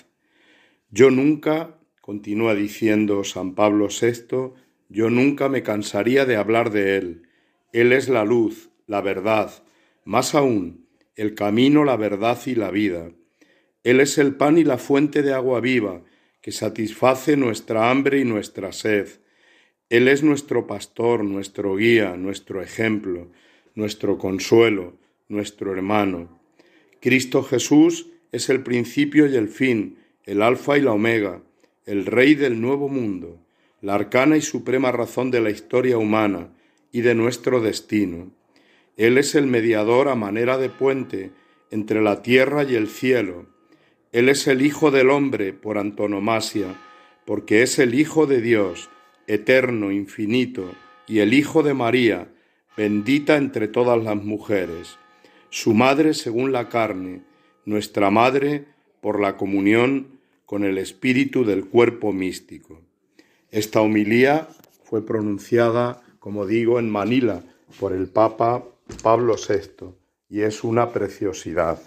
Yo 0.91 1.11
nunca, 1.11 1.79
continúa 2.01 2.55
diciendo 2.55 3.25
San 3.25 3.55
Pablo 3.55 3.89
VI, 3.89 4.53
yo 4.89 5.09
nunca 5.09 5.49
me 5.49 5.63
cansaría 5.63 6.25
de 6.27 6.37
hablar 6.37 6.71
de 6.71 6.97
Él. 6.97 7.23
Él 7.73 7.93
es 7.93 8.09
la 8.09 8.25
luz, 8.25 8.71
la 8.87 9.01
verdad, 9.01 9.64
más 10.05 10.35
aún, 10.35 10.87
el 11.17 11.35
camino, 11.35 11.85
la 11.85 11.97
verdad 11.97 12.39
y 12.47 12.55
la 12.55 12.71
vida. 12.71 13.11
Él 13.85 14.01
es 14.01 14.19
el 14.19 14.35
pan 14.35 14.59
y 14.59 14.65
la 14.65 14.79
fuente 14.79 15.23
de 15.23 15.33
agua 15.33 15.61
viva, 15.61 16.03
que 16.41 16.53
satisface 16.53 17.37
nuestra 17.37 17.91
hambre 17.91 18.21
y 18.21 18.25
nuestra 18.25 18.73
sed. 18.73 19.09
Él 19.89 20.09
es 20.09 20.23
nuestro 20.23 20.67
pastor, 20.67 21.25
nuestro 21.25 21.77
guía, 21.77 22.17
nuestro 22.17 22.63
ejemplo, 22.63 23.29
nuestro 23.75 24.19
consuelo, 24.19 24.95
nuestro 25.29 25.73
hermano. 25.73 26.41
Cristo 27.01 27.43
Jesús 27.43 28.09
es 28.33 28.49
el 28.49 28.63
principio 28.63 29.27
y 29.27 29.37
el 29.37 29.49
fin, 29.49 29.99
el 30.25 30.43
alfa 30.43 30.79
y 30.79 30.81
la 30.81 30.93
omega, 30.93 31.43
el 31.87 32.07
rey 32.07 32.35
del 32.35 32.61
nuevo 32.61 32.89
mundo, 32.89 33.39
la 33.81 33.95
arcana 33.95 34.37
y 34.37 34.41
suprema 34.41 34.91
razón 34.91 35.31
de 35.31 35.41
la 35.41 35.51
historia 35.51 35.99
humana 35.99 36.49
y 36.93 37.03
de 37.03 37.15
nuestro 37.15 37.61
destino. 37.61 38.31
Él 38.97 39.19
es 39.19 39.35
el 39.35 39.47
mediador 39.47 40.09
a 40.09 40.15
manera 40.15 40.59
de 40.59 40.71
puente 40.71 41.33
entre 41.71 42.01
la 42.03 42.23
tierra 42.23 42.63
y 42.65 42.77
el 42.77 42.89
cielo. 42.89 43.47
Él 44.13 44.29
es 44.29 44.47
el 44.47 44.63
Hijo 44.63 44.91
del 44.91 45.11
hombre 45.11 45.53
por 45.53 45.79
antonomasia, 45.79 46.81
porque 47.25 47.63
es 47.63 47.79
el 47.79 47.95
Hijo 47.95 48.27
de 48.27 48.41
Dios, 48.41 48.91
eterno, 49.27 49.91
infinito, 49.91 50.73
y 51.09 51.19
el 51.19 51.35
Hijo 51.35 51.63
de 51.63 51.75
María, 51.75 52.29
bendita 52.77 53.37
entre 53.37 53.67
todas 53.67 54.03
las 54.03 54.17
mujeres, 54.17 54.99
su 55.51 55.75
madre 55.75 56.15
según 56.15 56.53
la 56.53 56.69
carne, 56.69 57.23
nuestra 57.65 58.11
madre 58.11 58.67
por 59.01 59.21
la 59.21 59.37
comunión 59.37 60.21
con 60.47 60.65
el 60.65 60.79
espíritu 60.79 61.45
del 61.45 61.67
cuerpo 61.67 62.13
místico. 62.13 62.81
Esta 63.51 63.81
homilía 63.81 64.49
fue 64.85 65.05
pronunciada, 65.05 66.03
como 66.21 66.47
digo, 66.47 66.79
en 66.79 66.91
Manila 66.91 67.43
por 67.79 67.93
el 67.93 68.09
Papa 68.09 68.65
Pablo 69.03 69.37
VI 69.37 69.95
y 70.29 70.43
es 70.43 70.63
una 70.65 70.91
preciosidad. 70.91 71.81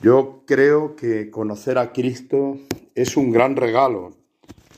Yo 0.00 0.42
creo 0.46 0.96
que 0.96 1.30
conocer 1.30 1.78
a 1.78 1.92
Cristo 1.92 2.58
es 2.94 3.16
un 3.16 3.30
gran 3.30 3.56
regalo. 3.56 4.16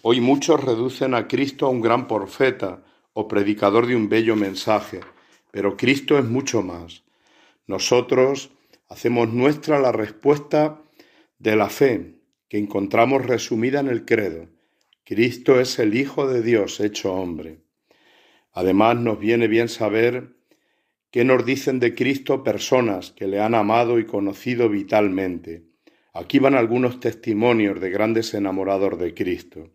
Hoy 0.02 0.20
muchos 0.20 0.62
reducen 0.64 1.14
a 1.14 1.28
Cristo 1.28 1.66
a 1.66 1.70
un 1.70 1.80
gran 1.80 2.08
profeta 2.08 2.82
o 3.12 3.28
predicador 3.28 3.86
de 3.86 3.96
un 3.96 4.08
bello 4.08 4.36
mensaje, 4.36 5.00
pero 5.50 5.76
Cristo 5.76 6.18
es 6.18 6.24
mucho 6.24 6.62
más. 6.62 7.04
Nosotros 7.66 8.50
hacemos 8.88 9.28
nuestra 9.32 9.78
la 9.78 9.92
respuesta 9.92 10.82
de 11.38 11.56
la 11.56 11.68
fe 11.68 12.20
que 12.48 12.58
encontramos 12.58 13.24
resumida 13.24 13.80
en 13.80 13.88
el 13.88 14.04
credo. 14.04 14.48
Cristo 15.04 15.60
es 15.60 15.78
el 15.78 15.94
Hijo 15.94 16.28
de 16.28 16.42
Dios 16.42 16.80
hecho 16.80 17.14
hombre. 17.14 17.60
Además 18.52 18.96
nos 18.96 19.18
viene 19.18 19.48
bien 19.48 19.68
saber 19.68 20.39
qué 21.10 21.24
nos 21.24 21.44
dicen 21.44 21.80
de 21.80 21.94
Cristo 21.94 22.44
personas 22.44 23.10
que 23.10 23.26
le 23.26 23.40
han 23.40 23.54
amado 23.54 23.98
y 23.98 24.06
conocido 24.06 24.68
vitalmente. 24.68 25.64
Aquí 26.12 26.38
van 26.38 26.54
algunos 26.54 27.00
testimonios 27.00 27.80
de 27.80 27.90
grandes 27.90 28.34
enamorados 28.34 28.98
de 28.98 29.14
Cristo. 29.14 29.70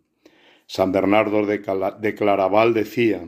San 0.68 0.92
Bernardo 0.92 1.46
de 1.46 2.16
Claraval 2.16 2.74
decía, 2.74 3.28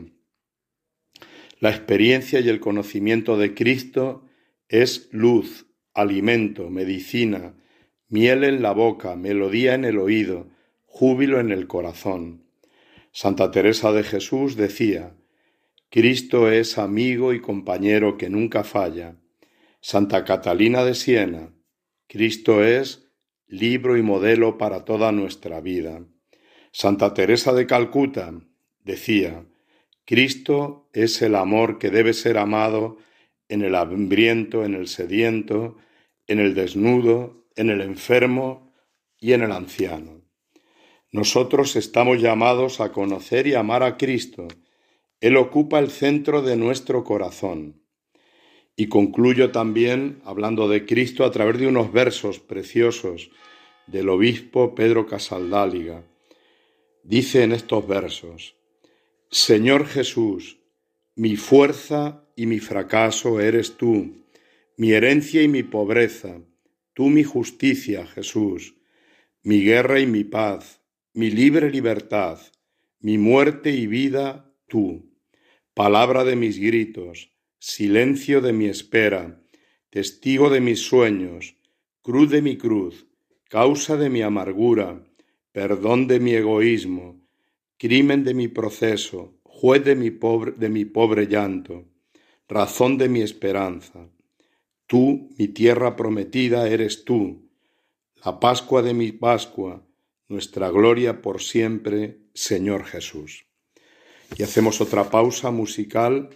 la 1.60 1.70
experiencia 1.70 2.40
y 2.40 2.48
el 2.48 2.60
conocimiento 2.60 3.36
de 3.36 3.54
Cristo 3.54 4.24
es 4.68 5.08
luz, 5.12 5.66
alimento, 5.94 6.70
medicina, 6.70 7.54
miel 8.08 8.44
en 8.44 8.62
la 8.62 8.72
boca, 8.72 9.16
melodía 9.16 9.74
en 9.74 9.84
el 9.84 9.98
oído, 9.98 10.48
júbilo 10.86 11.40
en 11.40 11.50
el 11.50 11.66
corazón. 11.66 12.44
Santa 13.12 13.50
Teresa 13.50 13.92
de 13.92 14.04
Jesús 14.04 14.56
decía, 14.56 15.14
Cristo 15.90 16.50
es 16.50 16.76
amigo 16.76 17.32
y 17.32 17.40
compañero 17.40 18.18
que 18.18 18.28
nunca 18.28 18.62
falla. 18.62 19.16
Santa 19.80 20.24
Catalina 20.24 20.84
de 20.84 20.94
Siena, 20.94 21.54
Cristo 22.06 22.62
es 22.62 23.10
libro 23.46 23.96
y 23.96 24.02
modelo 24.02 24.58
para 24.58 24.84
toda 24.84 25.12
nuestra 25.12 25.60
vida. 25.60 26.04
Santa 26.72 27.14
Teresa 27.14 27.54
de 27.54 27.66
Calcuta 27.66 28.34
decía, 28.84 29.46
Cristo 30.04 30.90
es 30.92 31.22
el 31.22 31.34
amor 31.34 31.78
que 31.78 31.90
debe 31.90 32.12
ser 32.12 32.36
amado 32.36 32.98
en 33.48 33.62
el 33.62 33.74
hambriento, 33.74 34.64
en 34.64 34.74
el 34.74 34.88
sediento, 34.88 35.76
en 36.26 36.38
el 36.38 36.54
desnudo, 36.54 37.46
en 37.56 37.70
el 37.70 37.80
enfermo 37.80 38.72
y 39.18 39.32
en 39.32 39.42
el 39.42 39.52
anciano. 39.52 40.22
Nosotros 41.10 41.76
estamos 41.76 42.20
llamados 42.20 42.80
a 42.80 42.92
conocer 42.92 43.46
y 43.46 43.54
amar 43.54 43.82
a 43.82 43.96
Cristo. 43.96 44.48
Él 45.20 45.36
ocupa 45.36 45.80
el 45.80 45.90
centro 45.90 46.42
de 46.42 46.56
nuestro 46.56 47.02
corazón. 47.02 47.82
Y 48.76 48.86
concluyo 48.86 49.50
también 49.50 50.20
hablando 50.24 50.68
de 50.68 50.86
Cristo 50.86 51.24
a 51.24 51.32
través 51.32 51.58
de 51.58 51.66
unos 51.66 51.92
versos 51.92 52.38
preciosos 52.38 53.30
del 53.88 54.08
obispo 54.08 54.76
Pedro 54.76 55.06
Casaldáliga. 55.06 56.04
Dice 57.02 57.42
en 57.42 57.52
estos 57.52 57.88
versos, 57.88 58.54
Señor 59.30 59.86
Jesús, 59.86 60.58
mi 61.16 61.36
fuerza 61.36 62.24
y 62.36 62.46
mi 62.46 62.60
fracaso 62.60 63.40
eres 63.40 63.76
tú, 63.76 64.24
mi 64.76 64.92
herencia 64.92 65.42
y 65.42 65.48
mi 65.48 65.64
pobreza, 65.64 66.40
tú 66.94 67.08
mi 67.08 67.24
justicia, 67.24 68.06
Jesús, 68.06 68.76
mi 69.42 69.64
guerra 69.64 69.98
y 69.98 70.06
mi 70.06 70.22
paz, 70.22 70.80
mi 71.12 71.30
libre 71.30 71.70
libertad, 71.70 72.38
mi 73.00 73.18
muerte 73.18 73.72
y 73.72 73.88
vida, 73.88 74.54
tú, 74.68 75.07
palabra 75.78 76.24
de 76.24 76.34
mis 76.34 76.58
gritos, 76.58 77.30
silencio 77.60 78.40
de 78.40 78.52
mi 78.52 78.66
espera, 78.66 79.40
testigo 79.90 80.50
de 80.50 80.60
mis 80.60 80.80
sueños, 80.80 81.54
cruz 82.02 82.30
de 82.30 82.42
mi 82.42 82.58
cruz, 82.58 83.06
causa 83.48 83.96
de 83.96 84.10
mi 84.10 84.22
amargura, 84.22 85.04
perdón 85.52 86.08
de 86.08 86.18
mi 86.18 86.32
egoísmo, 86.34 87.20
crimen 87.76 88.24
de 88.24 88.34
mi 88.34 88.48
proceso, 88.48 89.38
juez 89.44 89.84
de 89.84 89.94
mi 89.94 90.10
pobre, 90.10 90.50
de 90.50 90.68
mi 90.68 90.84
pobre 90.84 91.28
llanto, 91.28 91.84
razón 92.48 92.98
de 92.98 93.08
mi 93.08 93.20
esperanza. 93.20 94.10
Tú, 94.88 95.30
mi 95.38 95.46
tierra 95.46 95.94
prometida, 95.94 96.68
eres 96.68 97.04
tú, 97.04 97.48
la 98.24 98.40
Pascua 98.40 98.82
de 98.82 98.94
mi 98.94 99.12
Pascua, 99.12 99.86
nuestra 100.26 100.70
gloria 100.70 101.22
por 101.22 101.40
siempre, 101.40 102.18
Señor 102.34 102.84
Jesús. 102.84 103.47
Y 104.36 104.42
hacemos 104.42 104.80
otra 104.80 105.10
pausa 105.10 105.50
musical 105.50 106.30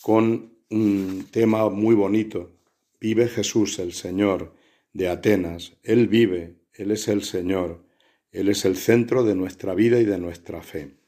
con 0.00 0.52
un 0.70 1.26
tema 1.30 1.68
muy 1.68 1.94
bonito. 1.94 2.52
Vive 3.00 3.28
Jesús, 3.28 3.78
el 3.78 3.92
Señor, 3.92 4.54
de 4.92 5.08
Atenas. 5.08 5.72
Él 5.82 6.08
vive, 6.08 6.56
Él 6.72 6.90
es 6.90 7.08
el 7.08 7.22
Señor. 7.22 7.84
Él 8.32 8.48
es 8.48 8.64
el 8.64 8.76
centro 8.76 9.24
de 9.24 9.34
nuestra 9.34 9.74
vida 9.74 9.98
y 9.98 10.04
de 10.04 10.18
nuestra 10.18 10.62
fe. 10.62 11.00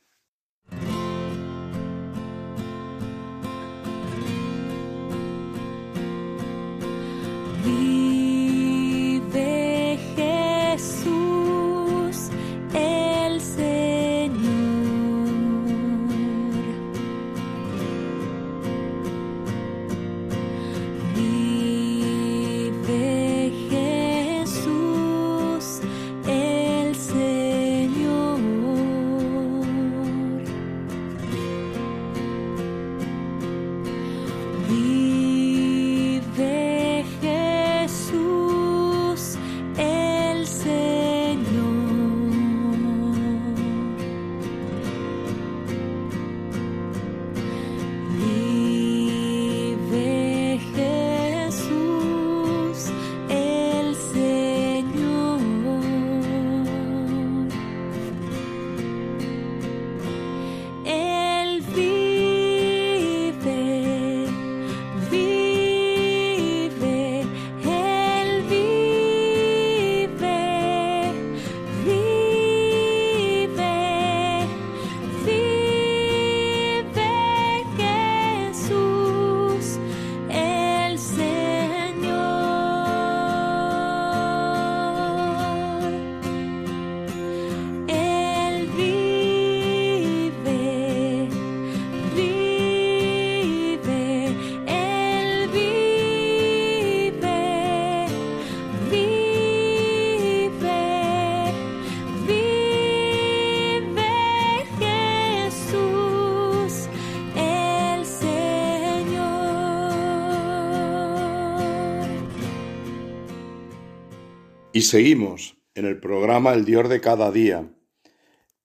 Y 114.74 114.82
seguimos 114.82 115.58
en 115.74 115.84
el 115.84 116.00
programa 116.00 116.54
El 116.54 116.64
Dios 116.64 116.88
de 116.88 117.02
cada 117.02 117.30
día. 117.30 117.70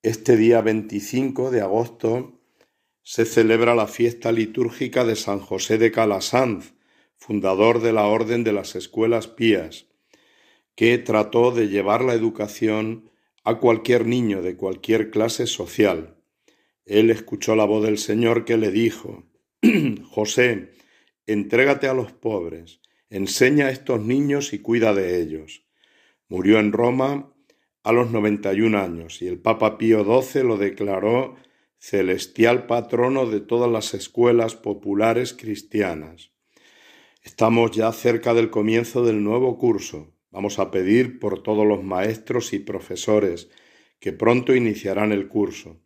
Este 0.01 0.37
día 0.37 0.61
25 0.61 1.51
de 1.51 1.59
agosto 1.59 2.39
se 3.03 3.25
celebra 3.25 3.75
la 3.75 3.87
fiesta 3.87 4.31
litúrgica 4.31 5.03
de 5.03 5.17
San 5.17 5.39
José 5.39 5.77
de 5.77 5.91
Calasanz, 5.91 6.75
fundador 7.17 7.81
de 7.81 7.91
la 7.91 8.05
Orden 8.05 8.45
de 8.45 8.53
las 8.53 8.77
Escuelas 8.77 9.27
Pías, 9.27 9.87
que 10.75 10.97
trató 10.97 11.51
de 11.51 11.67
llevar 11.67 12.05
la 12.05 12.13
educación 12.13 13.11
a 13.43 13.59
cualquier 13.59 14.05
niño 14.05 14.41
de 14.41 14.55
cualquier 14.55 15.11
clase 15.11 15.45
social. 15.45 16.15
Él 16.85 17.09
escuchó 17.09 17.57
la 17.57 17.65
voz 17.65 17.83
del 17.83 17.97
Señor 17.97 18.45
que 18.45 18.55
le 18.55 18.71
dijo, 18.71 19.25
José, 20.09 20.71
entrégate 21.25 21.89
a 21.89 21.93
los 21.93 22.13
pobres, 22.13 22.79
enseña 23.09 23.65
a 23.65 23.71
estos 23.71 23.99
niños 23.99 24.53
y 24.53 24.59
cuida 24.59 24.93
de 24.93 25.21
ellos. 25.21 25.66
Murió 26.29 26.59
en 26.59 26.73
Roma 26.73 27.31
a 27.83 27.93
los 27.93 28.11
91 28.11 28.77
años 28.77 29.21
y 29.21 29.27
el 29.27 29.39
Papa 29.39 29.77
Pío 29.77 30.03
XII 30.03 30.43
lo 30.43 30.57
declaró 30.57 31.35
celestial 31.79 32.65
patrono 32.65 33.25
de 33.25 33.39
todas 33.39 33.71
las 33.71 33.93
escuelas 33.93 34.55
populares 34.55 35.33
cristianas. 35.33 36.31
Estamos 37.23 37.71
ya 37.71 37.91
cerca 37.93 38.33
del 38.33 38.49
comienzo 38.49 39.05
del 39.05 39.23
nuevo 39.23 39.57
curso. 39.57 40.13
Vamos 40.31 40.59
a 40.59 40.69
pedir 40.69 41.19
por 41.19 41.43
todos 41.43 41.65
los 41.65 41.83
maestros 41.83 42.51
y 42.51 42.59
profesores 42.59 43.49
que 43.99 44.11
pronto 44.11 44.53
iniciarán 44.53 45.13
el 45.13 45.27
curso. 45.27 45.77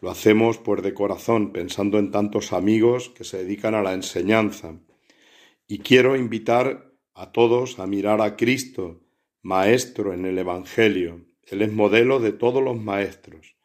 Lo 0.00 0.10
hacemos 0.10 0.58
pues 0.58 0.82
de 0.82 0.94
corazón, 0.94 1.52
pensando 1.52 1.98
en 1.98 2.10
tantos 2.10 2.52
amigos 2.52 3.10
que 3.10 3.24
se 3.24 3.44
dedican 3.44 3.74
a 3.74 3.82
la 3.82 3.94
enseñanza. 3.94 4.78
Y 5.66 5.78
quiero 5.78 6.16
invitar 6.16 6.92
a 7.14 7.32
todos 7.32 7.78
a 7.78 7.86
mirar 7.86 8.20
a 8.20 8.36
Cristo, 8.36 9.00
Maestro 9.42 10.12
en 10.12 10.26
el 10.26 10.36
Evangelio. 10.36 11.24
Él 11.46 11.62
es 11.62 11.72
modelo 11.72 12.20
de 12.20 12.32
todos 12.32 12.62
los 12.62 12.78
maestros. 12.78 13.56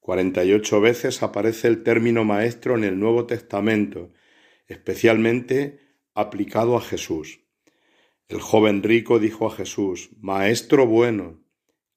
Cuarenta 0.00 0.44
y 0.44 0.52
ocho 0.52 0.80
veces 0.80 1.22
aparece 1.22 1.68
el 1.68 1.84
término 1.84 2.24
maestro 2.24 2.76
en 2.76 2.82
el 2.82 2.98
Nuevo 2.98 3.26
Testamento, 3.26 4.12
especialmente 4.66 5.78
aplicado 6.14 6.76
a 6.76 6.80
Jesús. 6.80 7.44
El 8.26 8.40
joven 8.40 8.82
rico 8.82 9.20
dijo 9.20 9.46
a 9.46 9.54
Jesús, 9.54 10.10
Maestro 10.18 10.84
bueno, 10.88 11.44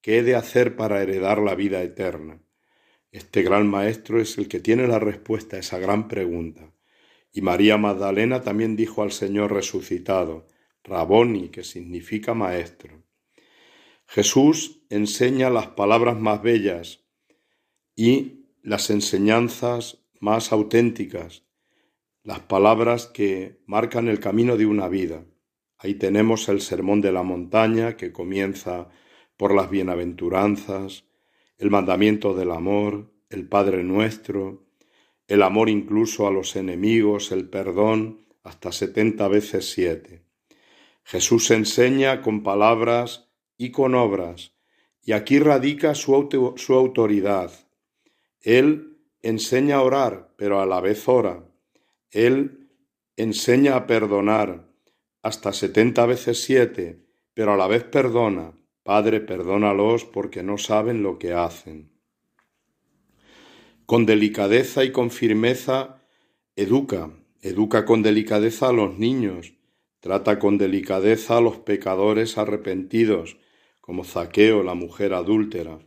¿qué 0.02 0.20
he 0.20 0.24
de 0.24 0.36
hacer 0.36 0.76
para 0.76 1.02
heredar 1.02 1.40
la 1.40 1.56
vida 1.56 1.82
eterna? 1.82 2.40
Este 3.12 3.42
gran 3.42 3.68
maestro 3.68 4.22
es 4.22 4.38
el 4.38 4.48
que 4.48 4.60
tiene 4.60 4.88
la 4.88 5.00
respuesta 5.00 5.58
a 5.58 5.60
esa 5.60 5.80
gran 5.80 6.08
pregunta. 6.08 6.72
Y 7.32 7.42
María 7.42 7.78
Magdalena 7.78 8.42
también 8.42 8.76
dijo 8.76 9.02
al 9.02 9.12
Señor 9.12 9.52
resucitado, 9.52 10.46
Raboni, 10.84 11.50
que 11.50 11.64
significa 11.64 12.36
maestro. 12.36 13.03
Jesús 14.08 14.84
enseña 14.90 15.50
las 15.50 15.68
palabras 15.68 16.20
más 16.20 16.42
bellas 16.42 17.04
y 17.96 18.46
las 18.62 18.90
enseñanzas 18.90 20.06
más 20.20 20.52
auténticas, 20.52 21.44
las 22.24 22.40
palabras 22.40 23.08
que 23.08 23.62
marcan 23.66 24.08
el 24.08 24.20
camino 24.20 24.56
de 24.56 24.66
una 24.66 24.88
vida. 24.88 25.26
Ahí 25.78 25.96
tenemos 25.96 26.48
el 26.48 26.62
sermón 26.62 27.02
de 27.02 27.12
la 27.12 27.24
montaña 27.24 27.98
que 27.98 28.14
comienza 28.14 28.90
por 29.36 29.54
las 29.54 29.70
bienaventuranzas, 29.70 31.06
el 31.58 31.70
mandamiento 31.70 32.34
del 32.34 32.52
amor, 32.52 33.14
el 33.30 33.48
Padre 33.48 33.84
nuestro, 33.84 34.66
el 35.28 35.42
amor 35.42 35.70
incluso 35.70 36.28
a 36.28 36.32
los 36.32 36.56
enemigos, 36.56 37.32
el 37.32 37.50
perdón, 37.50 38.28
hasta 38.44 38.72
setenta 38.72 39.28
veces 39.28 39.72
siete. 39.72 40.24
Jesús 41.04 41.52
enseña 41.52 42.22
con 42.22 42.44
palabras 42.44 43.33
y 43.58 43.72
con 43.72 43.96
obras, 43.96 44.54
y 45.04 45.12
aquí 45.12 45.40
radica 45.40 45.96
su, 45.96 46.16
autoridad. 46.16 47.52
Él 48.42 48.98
enseña 49.22 49.78
a 49.78 49.82
orar, 49.82 50.34
pero 50.38 50.62
a 50.62 50.66
la 50.66 50.80
vez 50.80 51.08
ora. 51.08 51.44
Él 52.12 52.70
enseña 53.18 53.76
a 53.76 53.88
perdonar 53.88 54.70
hasta 55.22 55.54
setenta 55.54 56.06
veces 56.06 56.44
siete, 56.44 57.06
pero 57.34 57.54
a 57.54 57.58
la 57.58 57.68
vez 57.68 57.84
perdona. 57.84 58.54
Padre, 58.84 59.22
perdónalos 59.22 60.04
porque 60.04 60.44
no 60.44 60.58
saben 60.58 61.04
lo 61.04 61.18
que 61.18 61.34
hacen. 61.34 61.92
Con 63.86 64.06
delicadeza 64.06 64.84
y 64.84 64.92
con 64.92 65.10
firmeza 65.10 66.02
educa, 66.56 67.12
educa 67.42 67.86
con 67.86 68.04
delicadeza 68.04 68.70
a 68.70 68.74
los 68.74 68.98
niños, 68.98 69.54
trata 70.00 70.40
con 70.40 70.58
delicadeza 70.58 71.38
a 71.38 71.42
los 71.42 71.58
pecadores 71.58 72.38
arrepentidos, 72.38 73.38
como 73.84 74.06
Zaqueo, 74.06 74.64
la 74.64 74.76
mujer 74.76 75.14
adúltera. 75.14 75.78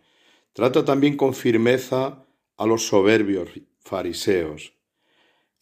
Trata 0.53 0.85
también 0.85 1.17
con 1.17 1.33
firmeza 1.33 2.27
a 2.59 2.67
los 2.67 2.87
soberbios 2.89 3.49
fariseos. 3.81 4.75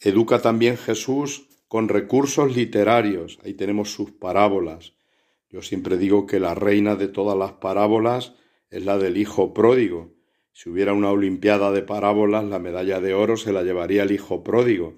Educa 0.01 0.41
también 0.41 0.75
Jesús 0.75 1.47
con 1.69 1.87
recursos 1.87 2.53
literarios. 2.53 3.39
Ahí 3.45 3.53
tenemos 3.53 3.93
sus 3.93 4.11
parábolas. 4.11 4.95
Yo 5.49 5.61
siempre 5.61 5.95
digo 5.95 6.25
que 6.25 6.41
la 6.41 6.55
reina 6.55 6.97
de 6.97 7.07
todas 7.07 7.37
las 7.37 7.53
parábolas 7.53 8.33
es 8.69 8.83
la 8.83 8.97
del 8.97 9.15
hijo 9.15 9.53
pródigo. 9.53 10.11
Si 10.51 10.69
hubiera 10.69 10.91
una 10.91 11.11
olimpiada 11.11 11.71
de 11.71 11.83
parábolas, 11.83 12.43
la 12.43 12.59
medalla 12.59 12.99
de 12.99 13.13
oro 13.13 13.37
se 13.37 13.53
la 13.53 13.63
llevaría 13.63 14.03
el 14.03 14.11
hijo 14.11 14.43
pródigo. 14.43 14.97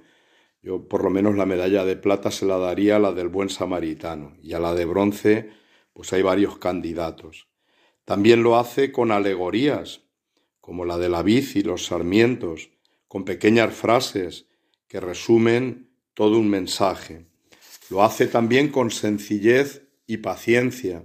Yo 0.64 0.88
por 0.88 1.04
lo 1.04 1.12
menos 1.12 1.36
la 1.36 1.46
medalla 1.46 1.86
de 1.86 1.98
plata 1.98 2.32
se 2.32 2.48
la 2.48 2.58
daría 2.58 2.96
a 2.96 3.00
la 3.00 3.12
del 3.12 3.28
buen 3.28 3.50
samaritano 3.50 4.36
y 4.42 4.54
a 4.54 4.60
la 4.60 4.74
de 4.74 4.86
bronce 4.86 5.67
pues 5.98 6.14
hay 6.14 6.22
varios 6.22 6.60
candidatos. 6.60 7.48
También 8.06 8.44
lo 8.44 8.60
hace 8.60 8.92
con 8.92 9.12
alegorías, 9.12 10.04
como 10.62 10.86
la 10.86 11.00
de 11.00 11.10
la 11.10 11.24
vid 11.24 11.44
y 11.56 11.64
los 11.64 11.88
sarmientos, 11.88 12.70
con 13.08 13.26
pequeñas 13.26 13.74
frases 13.74 14.46
que 14.88 15.00
resumen 15.00 15.90
todo 16.14 16.38
un 16.38 16.52
mensaje. 16.52 17.26
Lo 17.90 18.04
hace 18.04 18.28
también 18.28 18.70
con 18.70 18.92
sencillez 18.92 19.88
y 20.06 20.18
paciencia. 20.18 21.04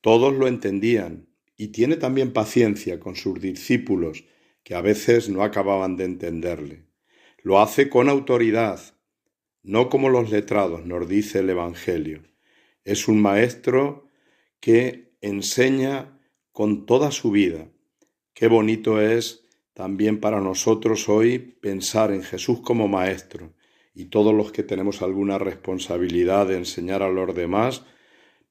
Todos 0.00 0.34
lo 0.34 0.48
entendían 0.48 1.28
y 1.56 1.68
tiene 1.68 1.94
también 1.94 2.32
paciencia 2.32 2.98
con 2.98 3.14
sus 3.14 3.40
discípulos 3.40 4.24
que 4.64 4.74
a 4.74 4.80
veces 4.80 5.28
no 5.28 5.44
acababan 5.44 5.96
de 5.96 6.06
entenderle. 6.06 6.84
Lo 7.44 7.60
hace 7.60 7.88
con 7.88 8.08
autoridad, 8.08 8.80
no 9.62 9.88
como 9.88 10.08
los 10.08 10.32
letrados, 10.32 10.84
nos 10.84 11.08
dice 11.08 11.38
el 11.38 11.50
Evangelio. 11.50 12.28
Es 12.84 13.08
un 13.08 13.20
maestro 13.20 14.06
que 14.60 15.12
enseña 15.20 16.18
con 16.52 16.86
toda 16.86 17.10
su 17.10 17.30
vida. 17.30 17.68
Qué 18.34 18.48
bonito 18.48 19.00
es 19.00 19.44
también 19.74 20.20
para 20.20 20.40
nosotros 20.40 21.08
hoy 21.08 21.38
pensar 21.38 22.12
en 22.12 22.22
Jesús 22.22 22.60
como 22.60 22.88
maestro 22.88 23.54
y 23.94 24.06
todos 24.06 24.34
los 24.34 24.52
que 24.52 24.62
tenemos 24.62 25.02
alguna 25.02 25.38
responsabilidad 25.38 26.46
de 26.46 26.56
enseñar 26.56 27.02
a 27.02 27.10
los 27.10 27.34
demás, 27.34 27.84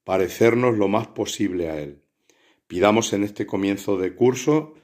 parecernos 0.04 0.76
lo 0.76 0.88
más 0.88 1.08
posible 1.08 1.68
a 1.68 1.80
Él. 1.80 2.02
Pidamos 2.66 3.12
en 3.12 3.24
este 3.24 3.46
comienzo 3.46 3.96
de 3.96 4.14
curso 4.14 4.74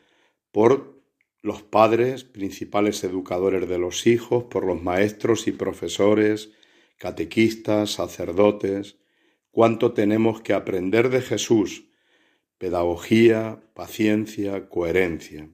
por 0.50 1.00
los 1.42 1.62
padres, 1.62 2.24
principales 2.24 3.04
educadores 3.04 3.68
de 3.68 3.78
los 3.78 4.06
hijos, 4.06 4.44
por 4.44 4.64
los 4.64 4.82
maestros 4.82 5.46
y 5.46 5.52
profesores, 5.52 6.50
catequistas, 6.98 7.92
sacerdotes, 7.92 8.96
cuánto 9.56 9.92
tenemos 9.92 10.42
que 10.42 10.52
aprender 10.52 11.08
de 11.08 11.22
Jesús, 11.22 11.84
pedagogía, 12.58 13.62
paciencia, 13.72 14.68
coherencia. 14.68 15.48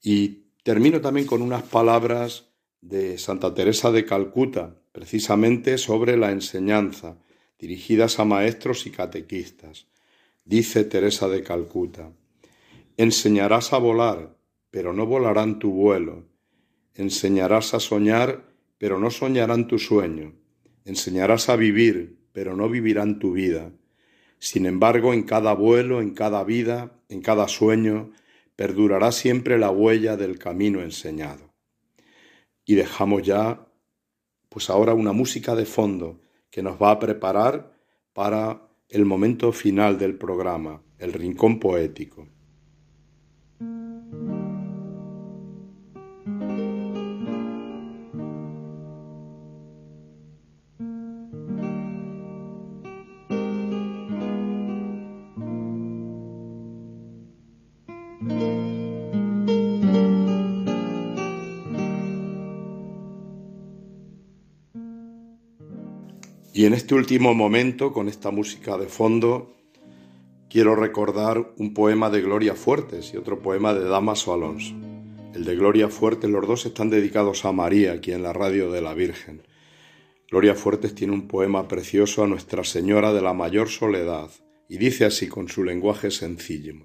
Y 0.00 0.46
termino 0.62 1.02
también 1.02 1.26
con 1.26 1.42
unas 1.42 1.64
palabras 1.64 2.48
de 2.80 3.18
Santa 3.18 3.52
Teresa 3.52 3.92
de 3.92 4.06
Calcuta, 4.06 4.80
precisamente 4.90 5.76
sobre 5.76 6.16
la 6.16 6.30
enseñanza, 6.30 7.18
dirigidas 7.58 8.18
a 8.20 8.24
maestros 8.24 8.86
y 8.86 8.90
catequistas. 8.90 9.86
Dice 10.46 10.82
Teresa 10.84 11.28
de 11.28 11.42
Calcuta, 11.42 12.10
enseñarás 12.96 13.74
a 13.74 13.78
volar, 13.78 14.34
pero 14.70 14.94
no 14.94 15.04
volarán 15.04 15.58
tu 15.58 15.72
vuelo. 15.72 16.24
Enseñarás 16.94 17.74
a 17.74 17.80
soñar, 17.80 18.46
pero 18.78 18.98
no 18.98 19.10
soñarán 19.10 19.68
tu 19.68 19.78
sueño. 19.78 20.32
Enseñarás 20.86 21.50
a 21.50 21.56
vivir, 21.56 22.23
pero 22.34 22.56
no 22.56 22.68
vivirán 22.68 23.20
tu 23.20 23.32
vida. 23.32 23.70
Sin 24.40 24.66
embargo, 24.66 25.14
en 25.14 25.22
cada 25.22 25.54
vuelo, 25.54 26.02
en 26.02 26.10
cada 26.14 26.42
vida, 26.42 27.00
en 27.08 27.22
cada 27.22 27.46
sueño, 27.46 28.10
perdurará 28.56 29.12
siempre 29.12 29.56
la 29.56 29.70
huella 29.70 30.16
del 30.16 30.36
camino 30.36 30.82
enseñado. 30.82 31.54
Y 32.64 32.74
dejamos 32.74 33.22
ya, 33.22 33.68
pues 34.48 34.68
ahora 34.68 34.94
una 34.94 35.12
música 35.12 35.54
de 35.54 35.64
fondo 35.64 36.20
que 36.50 36.60
nos 36.60 36.76
va 36.76 36.90
a 36.90 36.98
preparar 36.98 37.72
para 38.12 38.68
el 38.88 39.04
momento 39.04 39.52
final 39.52 39.96
del 39.96 40.18
programa, 40.18 40.82
el 40.98 41.12
rincón 41.12 41.60
poético. 41.60 42.33
Y 66.64 66.66
en 66.66 66.72
este 66.72 66.94
último 66.94 67.34
momento, 67.34 67.92
con 67.92 68.08
esta 68.08 68.30
música 68.30 68.78
de 68.78 68.86
fondo, 68.86 69.54
quiero 70.48 70.74
recordar 70.74 71.52
un 71.58 71.74
poema 71.74 72.08
de 72.08 72.22
Gloria 72.22 72.54
Fuertes 72.54 73.12
y 73.12 73.18
otro 73.18 73.42
poema 73.42 73.74
de 73.74 73.84
Damaso 73.84 74.32
Alonso. 74.32 74.74
El 75.34 75.44
de 75.44 75.56
Gloria 75.56 75.90
Fuertes, 75.90 76.30
los 76.30 76.48
dos 76.48 76.64
están 76.64 76.88
dedicados 76.88 77.44
a 77.44 77.52
María, 77.52 77.92
aquí 77.92 78.12
en 78.12 78.22
la 78.22 78.32
radio 78.32 78.72
de 78.72 78.80
la 78.80 78.94
Virgen. 78.94 79.42
Gloria 80.30 80.54
Fuertes 80.54 80.94
tiene 80.94 81.12
un 81.12 81.28
poema 81.28 81.68
precioso 81.68 82.24
a 82.24 82.26
Nuestra 82.26 82.64
Señora 82.64 83.12
de 83.12 83.20
la 83.20 83.34
Mayor 83.34 83.68
Soledad 83.68 84.30
y 84.66 84.78
dice 84.78 85.04
así 85.04 85.28
con 85.28 85.48
su 85.48 85.64
lenguaje 85.64 86.10
sencillo. 86.10 86.76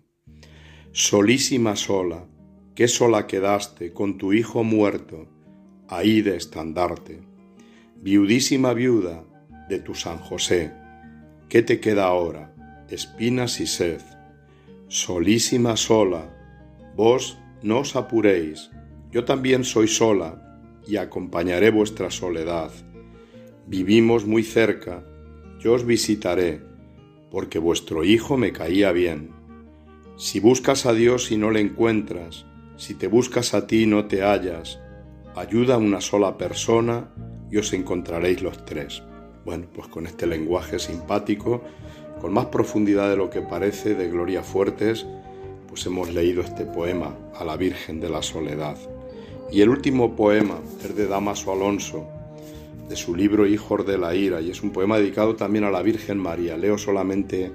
Solísima 0.91 1.77
sola, 1.77 2.27
qué 2.75 2.89
sola 2.89 3.27
quedaste 3.27 3.93
con 3.93 4.17
tu 4.17 4.33
hijo 4.33 4.65
muerto, 4.65 5.29
ahí 5.87 6.21
de 6.21 6.35
estandarte. 6.35 7.21
Viudísima 7.95 8.73
viuda 8.73 9.23
de 9.69 9.79
tu 9.79 9.95
San 9.95 10.17
José, 10.17 10.73
¿qué 11.47 11.62
te 11.62 11.79
queda 11.79 12.05
ahora? 12.05 12.53
Espinas 12.89 13.60
y 13.62 13.67
sed. 13.67 14.01
Solísima 14.88 15.77
sola, 15.77 16.36
vos 16.95 17.38
no 17.62 17.79
os 17.79 17.95
apuréis, 17.95 18.71
yo 19.12 19.25
también 19.25 19.63
soy 19.63 19.88
sola 19.88 20.60
y 20.88 20.97
acompañaré 20.97 21.69
vuestra 21.69 22.10
soledad. 22.10 22.71
Vivimos 23.67 24.25
muy 24.25 24.43
cerca, 24.43 25.03
yo 25.60 25.73
os 25.73 25.86
visitaré, 25.86 26.62
porque 27.29 27.60
vuestro 27.60 28.03
hijo 28.03 28.38
me 28.38 28.51
caía 28.51 28.91
bien. 28.91 29.32
Si 30.17 30.39
buscas 30.39 30.88
a 30.88 30.93
Dios 30.93 31.32
y 31.32 31.38
no 31.38 31.51
le 31.51 31.62
encuentras, 31.62 32.45
si 32.77 32.95
te 32.95 33.08
buscas 33.08 33.53
a 33.53 33.67
ti 33.67 33.84
y 33.84 33.86
no 33.86 34.05
te 34.05 34.23
hallas, 34.23 34.79
ayuda 35.36 35.75
a 35.75 35.77
una 35.77 36.01
sola 36.01 36.38
persona 36.38 37.13
y 37.51 37.58
os 37.58 37.73
encontraréis 37.73 38.41
los 38.41 38.65
tres. 38.65 39.03
Bueno, 39.49 39.65
pues 39.73 39.88
con 39.88 40.05
este 40.05 40.27
lenguaje 40.27 40.77
simpático, 40.77 41.63
con 42.21 42.31
más 42.31 42.45
profundidad 42.45 43.09
de 43.09 43.17
lo 43.17 43.31
que 43.31 43.41
parece, 43.41 43.95
de 43.95 44.07
Gloria 44.07 44.43
Fuertes, 44.43 45.07
pues 45.67 45.83
hemos 45.88 46.13
leído 46.13 46.43
este 46.43 46.67
poema 46.67 47.15
a 47.33 47.43
la 47.43 47.57
Virgen 47.57 47.99
de 47.99 48.12
la 48.12 48.21
Soledad. 48.21 48.77
Y 49.51 49.62
el 49.62 49.69
último 49.69 50.15
poema 50.15 50.59
es 50.85 50.95
de 50.95 51.07
Damaso 51.07 51.51
Alonso, 51.51 52.05
de 52.88 52.95
su 52.95 53.15
libro 53.15 53.47
Hijos 53.47 53.88
de 53.88 53.97
la 53.97 54.13
Ira, 54.13 54.39
y 54.39 54.51
es 54.51 54.62
un 54.62 54.69
poema 54.69 54.99
dedicado 54.99 55.35
también 55.35 55.63
a 55.63 55.71
la 55.71 55.81
Virgen 55.81 56.19
María. 56.19 56.55
Leo 56.55 56.77
solamente 56.77 57.51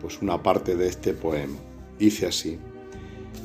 pues 0.00 0.22
una 0.22 0.44
parte 0.44 0.76
de 0.76 0.86
este 0.86 1.12
poema. 1.12 1.58
Dice 1.98 2.26
así: 2.26 2.56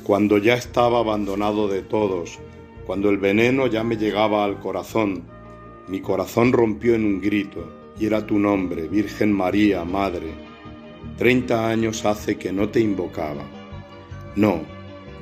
Cuando 0.04 0.38
ya 0.38 0.54
estaba 0.54 1.00
abandonado 1.00 1.66
de 1.66 1.82
todos, 1.82 2.38
cuando 2.86 3.10
el 3.10 3.18
veneno 3.18 3.66
ya 3.66 3.82
me 3.82 3.96
llegaba 3.96 4.44
al 4.44 4.60
corazón, 4.60 5.24
mi 5.88 6.00
corazón 6.00 6.52
rompió 6.52 6.94
en 6.94 7.04
un 7.04 7.20
grito, 7.20 7.77
y 7.98 8.06
era 8.06 8.26
tu 8.26 8.38
nombre, 8.38 8.88
Virgen 8.88 9.32
María, 9.32 9.84
Madre. 9.84 10.32
Treinta 11.16 11.68
años 11.68 12.04
hace 12.04 12.36
que 12.36 12.52
no 12.52 12.68
te 12.68 12.80
invocaba. 12.80 13.44
No, 14.36 14.62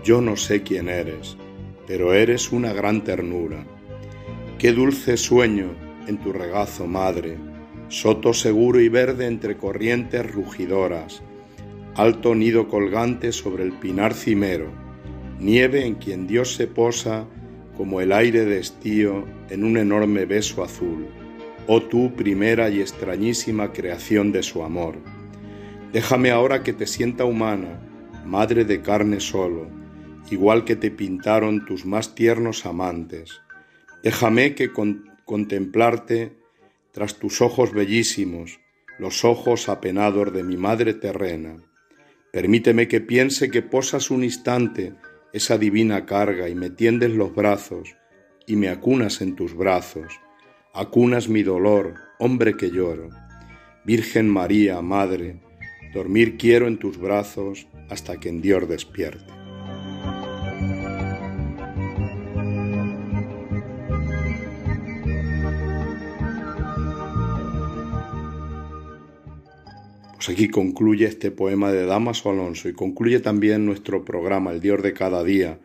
yo 0.04 0.20
no 0.20 0.36
sé 0.36 0.62
quién 0.62 0.88
eres, 0.88 1.36
pero 1.86 2.12
eres 2.12 2.52
una 2.52 2.72
gran 2.72 3.02
ternura. 3.02 3.64
Qué 4.58 4.72
dulce 4.72 5.16
sueño 5.16 5.74
en 6.06 6.18
tu 6.18 6.32
regazo, 6.32 6.86
madre, 6.86 7.36
soto 7.88 8.34
seguro 8.34 8.80
y 8.80 8.88
verde 8.88 9.26
entre 9.26 9.56
corrientes 9.56 10.30
rugidoras, 10.30 11.22
alto 11.94 12.34
nido 12.34 12.68
colgante 12.68 13.32
sobre 13.32 13.64
el 13.64 13.72
pinar 13.72 14.14
cimero, 14.14 14.70
nieve 15.38 15.86
en 15.86 15.94
quien 15.94 16.26
Dios 16.26 16.54
se 16.54 16.66
posa 16.66 17.26
como 17.76 18.00
el 18.00 18.12
aire 18.12 18.44
de 18.44 18.58
estío 18.58 19.24
en 19.50 19.64
un 19.64 19.76
enorme 19.76 20.24
beso 20.24 20.62
azul, 20.64 21.06
oh 21.66 21.82
tú 21.82 22.14
primera 22.14 22.70
y 22.70 22.80
extrañísima 22.80 23.72
creación 23.72 24.32
de 24.32 24.42
su 24.42 24.62
amor. 24.62 24.96
Déjame 25.92 26.30
ahora 26.30 26.62
que 26.62 26.72
te 26.72 26.86
sienta 26.86 27.24
humana, 27.24 27.80
madre 28.24 28.64
de 28.64 28.82
carne 28.82 29.20
solo, 29.20 29.68
igual 30.30 30.64
que 30.64 30.76
te 30.76 30.90
pintaron 30.90 31.64
tus 31.64 31.86
más 31.86 32.14
tiernos 32.14 32.66
amantes. 32.66 33.40
Déjame 34.02 34.54
que 34.54 34.72
con 34.72 35.10
contemplarte 35.24 36.36
tras 36.92 37.18
tus 37.18 37.42
ojos 37.42 37.72
bellísimos, 37.72 38.60
los 38.98 39.24
ojos 39.24 39.68
apenados 39.68 40.32
de 40.32 40.42
mi 40.42 40.56
madre 40.56 40.94
terrena. 40.94 41.56
Permíteme 42.32 42.88
que 42.88 43.00
piense 43.00 43.50
que 43.50 43.62
posas 43.62 44.10
un 44.10 44.24
instante 44.24 44.94
esa 45.32 45.58
divina 45.58 46.06
carga 46.06 46.48
y 46.48 46.54
me 46.54 46.70
tiendes 46.70 47.10
los 47.10 47.34
brazos 47.34 47.96
y 48.46 48.56
me 48.56 48.68
acunas 48.68 49.20
en 49.20 49.36
tus 49.36 49.54
brazos, 49.54 50.20
acunas 50.76 51.30
mi 51.30 51.42
dolor, 51.42 51.94
hombre 52.18 52.54
que 52.58 52.70
lloro. 52.70 53.08
Virgen 53.86 54.28
María, 54.28 54.82
Madre, 54.82 55.40
dormir 55.94 56.36
quiero 56.36 56.68
en 56.68 56.78
tus 56.78 56.98
brazos 56.98 57.66
hasta 57.88 58.20
que 58.20 58.28
en 58.28 58.42
Dios 58.42 58.68
despierte. 58.68 59.32
Pues 70.14 70.28
aquí 70.28 70.48
concluye 70.48 71.06
este 71.06 71.30
poema 71.30 71.72
de 71.72 71.86
Damaso 71.86 72.30
Alonso 72.30 72.68
y 72.68 72.74
concluye 72.74 73.20
también 73.20 73.64
nuestro 73.64 74.04
programa 74.04 74.50
El 74.50 74.60
Dios 74.60 74.82
de 74.82 74.92
cada 74.92 75.24
día 75.24 75.58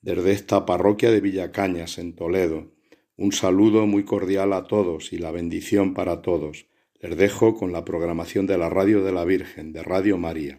desde 0.00 0.32
esta 0.32 0.64
parroquia 0.64 1.10
de 1.10 1.20
Villacañas 1.20 1.98
en 1.98 2.14
Toledo. 2.14 2.81
Un 3.22 3.30
saludo 3.30 3.86
muy 3.86 4.02
cordial 4.02 4.52
a 4.52 4.64
todos 4.64 5.12
y 5.12 5.18
la 5.18 5.30
bendición 5.30 5.94
para 5.94 6.22
todos. 6.22 6.66
Les 7.00 7.16
dejo 7.16 7.54
con 7.54 7.70
la 7.70 7.84
programación 7.84 8.48
de 8.48 8.58
la 8.58 8.68
Radio 8.68 9.04
de 9.04 9.12
la 9.12 9.24
Virgen, 9.24 9.72
de 9.72 9.84
Radio 9.84 10.18
María. 10.18 10.58